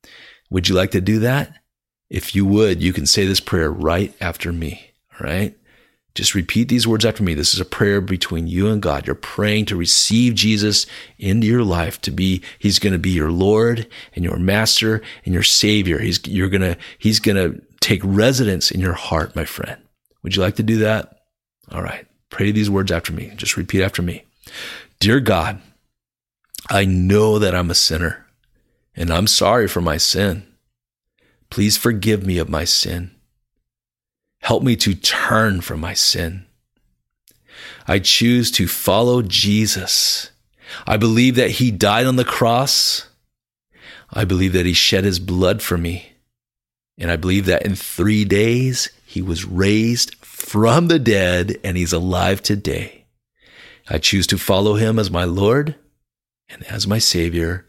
Would 0.50 0.70
you 0.70 0.76
like 0.76 0.92
to 0.92 1.02
do 1.02 1.20
that? 1.20 1.54
If 2.10 2.34
you 2.34 2.46
would, 2.46 2.82
you 2.82 2.94
can 2.94 3.06
say 3.06 3.26
this 3.26 3.42
prayer 3.42 3.70
right 3.70 4.16
after 4.22 4.54
me. 4.54 4.94
All 5.20 5.28
right. 5.28 5.58
Just 6.18 6.34
repeat 6.34 6.68
these 6.68 6.88
words 6.88 7.06
after 7.06 7.22
me. 7.22 7.36
This 7.36 7.54
is 7.54 7.60
a 7.60 7.66
prayer 7.66 8.02
between 8.02 8.48
you 8.48 8.70
and 8.70 8.82
God. 8.82 9.06
You're 9.06 9.14
praying 9.14 9.66
to 9.66 9.76
receive 9.76 10.34
Jesus 10.34 10.88
into 11.20 11.46
your 11.46 11.64
life 11.64 12.02
to 12.02 12.10
be, 12.10 12.42
he's 12.58 12.80
going 12.80 12.94
to 12.94 12.98
be 12.98 13.12
your 13.12 13.30
Lord 13.30 13.88
and 14.16 14.26
your 14.26 14.38
master 14.38 15.04
and 15.26 15.34
your 15.36 15.44
savior. 15.44 16.00
He's, 16.00 16.20
you're 16.26 16.50
going 16.50 16.62
to, 16.62 16.76
he's 16.98 17.20
going 17.20 17.36
to 17.36 17.62
take 17.82 18.02
residence 18.04 18.72
in 18.72 18.80
your 18.80 18.96
heart, 18.96 19.36
my 19.36 19.46
friend. 19.46 19.80
Would 20.24 20.36
you 20.36 20.42
like 20.42 20.56
to 20.56 20.64
do 20.64 20.80
that? 20.80 21.20
All 21.72 21.84
right. 21.84 22.08
Pray 22.32 22.50
these 22.50 22.68
words 22.68 22.92
after 22.92 23.14
me. 23.14 23.32
Just 23.36 23.56
repeat 23.56 23.84
after 23.84 24.02
me. 24.02 24.24
Dear 25.00 25.20
God, 25.20 25.62
I 26.68 26.84
know 26.86 27.38
that 27.38 27.54
I'm 27.54 27.70
a 27.70 27.76
sinner 27.76 28.26
and 28.96 29.12
I'm 29.12 29.28
sorry 29.28 29.68
for 29.68 29.82
my 29.82 29.98
sin. 29.98 30.48
Please 31.52 31.78
forgive 31.78 32.26
me 32.26 32.40
of 32.40 32.50
my 32.50 32.64
sin. 32.64 33.12
Help 34.48 34.64
me 34.64 34.78
to 34.78 34.96
turn 34.96 35.60
from 35.60 35.82
my 35.82 35.94
sin. 35.94 36.46
I 37.86 38.00
choose 38.00 38.50
to 38.52 38.66
follow 38.66 39.22
Jesus. 39.22 40.32
I 40.88 40.96
believe 40.96 41.36
that 41.36 41.52
he 41.52 41.70
died 41.70 42.06
on 42.06 42.16
the 42.16 42.24
cross. 42.24 43.10
I 44.10 44.24
believe 44.24 44.54
that 44.54 44.66
he 44.66 44.72
shed 44.72 45.04
his 45.04 45.20
blood 45.20 45.62
for 45.62 45.78
me. 45.78 46.14
And 46.98 47.12
I 47.12 47.18
believe 47.18 47.46
that 47.48 47.66
in 47.66 47.76
three 47.76 48.24
days 48.24 48.90
he 49.06 49.22
was 49.22 49.44
raised 49.44 50.16
from 50.16 50.88
the 50.88 50.98
dead 50.98 51.58
and 51.62 51.76
he's 51.76 51.92
alive 51.92 52.42
today. 52.42 53.04
I 53.90 53.98
choose 53.98 54.28
to 54.28 54.38
follow 54.38 54.76
him 54.76 54.98
as 54.98 55.12
my 55.12 55.26
Lord 55.26 55.76
and 56.48 56.64
as 56.68 56.88
my 56.88 57.00
Savior 57.00 57.66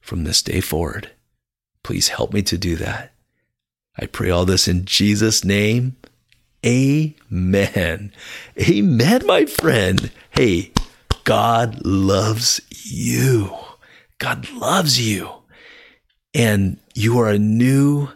from 0.00 0.22
this 0.22 0.42
day 0.42 0.60
forward. 0.60 1.10
Please 1.82 2.06
help 2.06 2.32
me 2.32 2.42
to 2.42 2.56
do 2.56 2.76
that. 2.76 3.14
I 3.98 4.06
pray 4.06 4.30
all 4.30 4.44
this 4.44 4.68
in 4.68 4.84
Jesus' 4.84 5.44
name. 5.44 5.96
Amen. 6.64 8.12
Amen, 8.60 9.26
my 9.26 9.46
friend. 9.46 10.10
Hey, 10.30 10.72
God 11.24 11.84
loves 11.86 12.60
you. 12.70 13.56
God 14.18 14.50
loves 14.50 15.00
you. 15.00 15.30
And 16.34 16.78
you 16.94 17.18
are 17.18 17.30
a 17.30 17.38
new, 17.38 18.08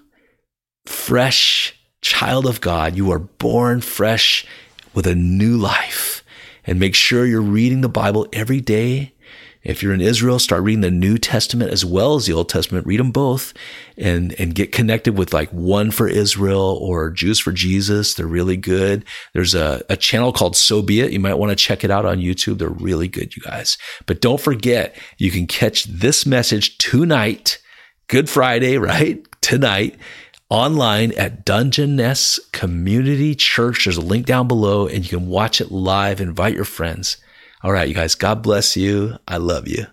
fresh 0.85 1.75
child 2.03 2.45
of 2.47 2.61
God. 2.61 2.97
You 2.97 3.11
are 3.13 3.19
born 3.19 3.81
fresh 3.81 4.47
with 4.93 5.07
a 5.07 5.15
new 5.15 5.57
life. 5.57 6.23
And 6.67 6.79
make 6.79 6.95
sure 6.95 7.25
you're 7.25 7.41
reading 7.41 7.81
the 7.81 7.89
Bible 7.89 8.27
every 8.33 8.61
day 8.61 9.14
if 9.65 9.83
you're 9.83 9.95
in 9.95 10.01
Israel, 10.01 10.39
start 10.39 10.63
reading 10.63 10.83
the 10.83 10.91
New 10.91 11.17
Testament 11.17 11.73
as 11.73 11.85
well 11.85 12.15
as 12.15 12.27
the 12.27 12.35
Old 12.35 12.49
Testament. 12.49 12.87
Read 12.87 13.01
them 13.01 13.11
both 13.11 13.55
and, 13.97 14.39
and 14.39 14.55
get 14.55 14.73
connected 14.73 15.17
with 15.17 15.33
like 15.33 15.51
One 15.51 15.91
for 15.91 16.07
Israel 16.07 16.79
or 16.81 17.11
Jews 17.11 17.39
for 17.39 17.51
Jesus. 17.51 18.15
They're 18.15 18.27
really 18.27 18.59
good. 18.59 19.05
There's 19.33 19.55
a, 19.55 19.83
a 19.89 19.97
channel 19.97 20.33
called 20.33 20.57
So 20.57 20.83
Be 20.83 21.01
It. 21.01 21.13
You 21.13 21.21
might 21.21 21.35
want 21.35 21.51
to 21.51 21.57
check 21.57 21.83
it 21.83 21.91
out 21.91 22.05
on 22.05 22.19
YouTube. 22.19 22.59
They're 22.59 22.69
really 22.69 23.09
good, 23.09 23.35
you 23.35 23.43
guys. 23.43 23.79
But 24.07 24.21
don't 24.21 24.41
forget, 24.41 24.95
you 25.17 25.31
can 25.31 25.47
catch 25.47 25.85
this 25.85 26.27
message 26.27 26.77
tonight, 26.79 27.59
Good 28.09 28.29
Friday, 28.29 28.77
right? 28.79 29.27
Tonight 29.41 29.97
online 30.51 31.13
at 31.13 31.45
Dungeness 31.45 32.39
Community 32.53 33.35
Church. 33.35 33.85
There's 33.85 33.97
a 33.97 34.03
link 34.03 34.27
down 34.27 34.47
below 34.47 34.87
and 34.87 35.03
you 35.03 35.19
can 35.19 35.29
watch 35.29 35.61
it 35.61 35.73
live. 35.73 36.21
Invite 36.21 36.55
your 36.55 36.65
friends. 36.65 37.17
All 37.65 37.73
right, 37.73 37.89
you 37.89 37.95
guys, 37.95 38.15
God 38.15 38.43
bless 38.43 38.77
you. 38.77 39.17
I 39.27 39.39
love 39.39 39.67
you. 39.67 39.87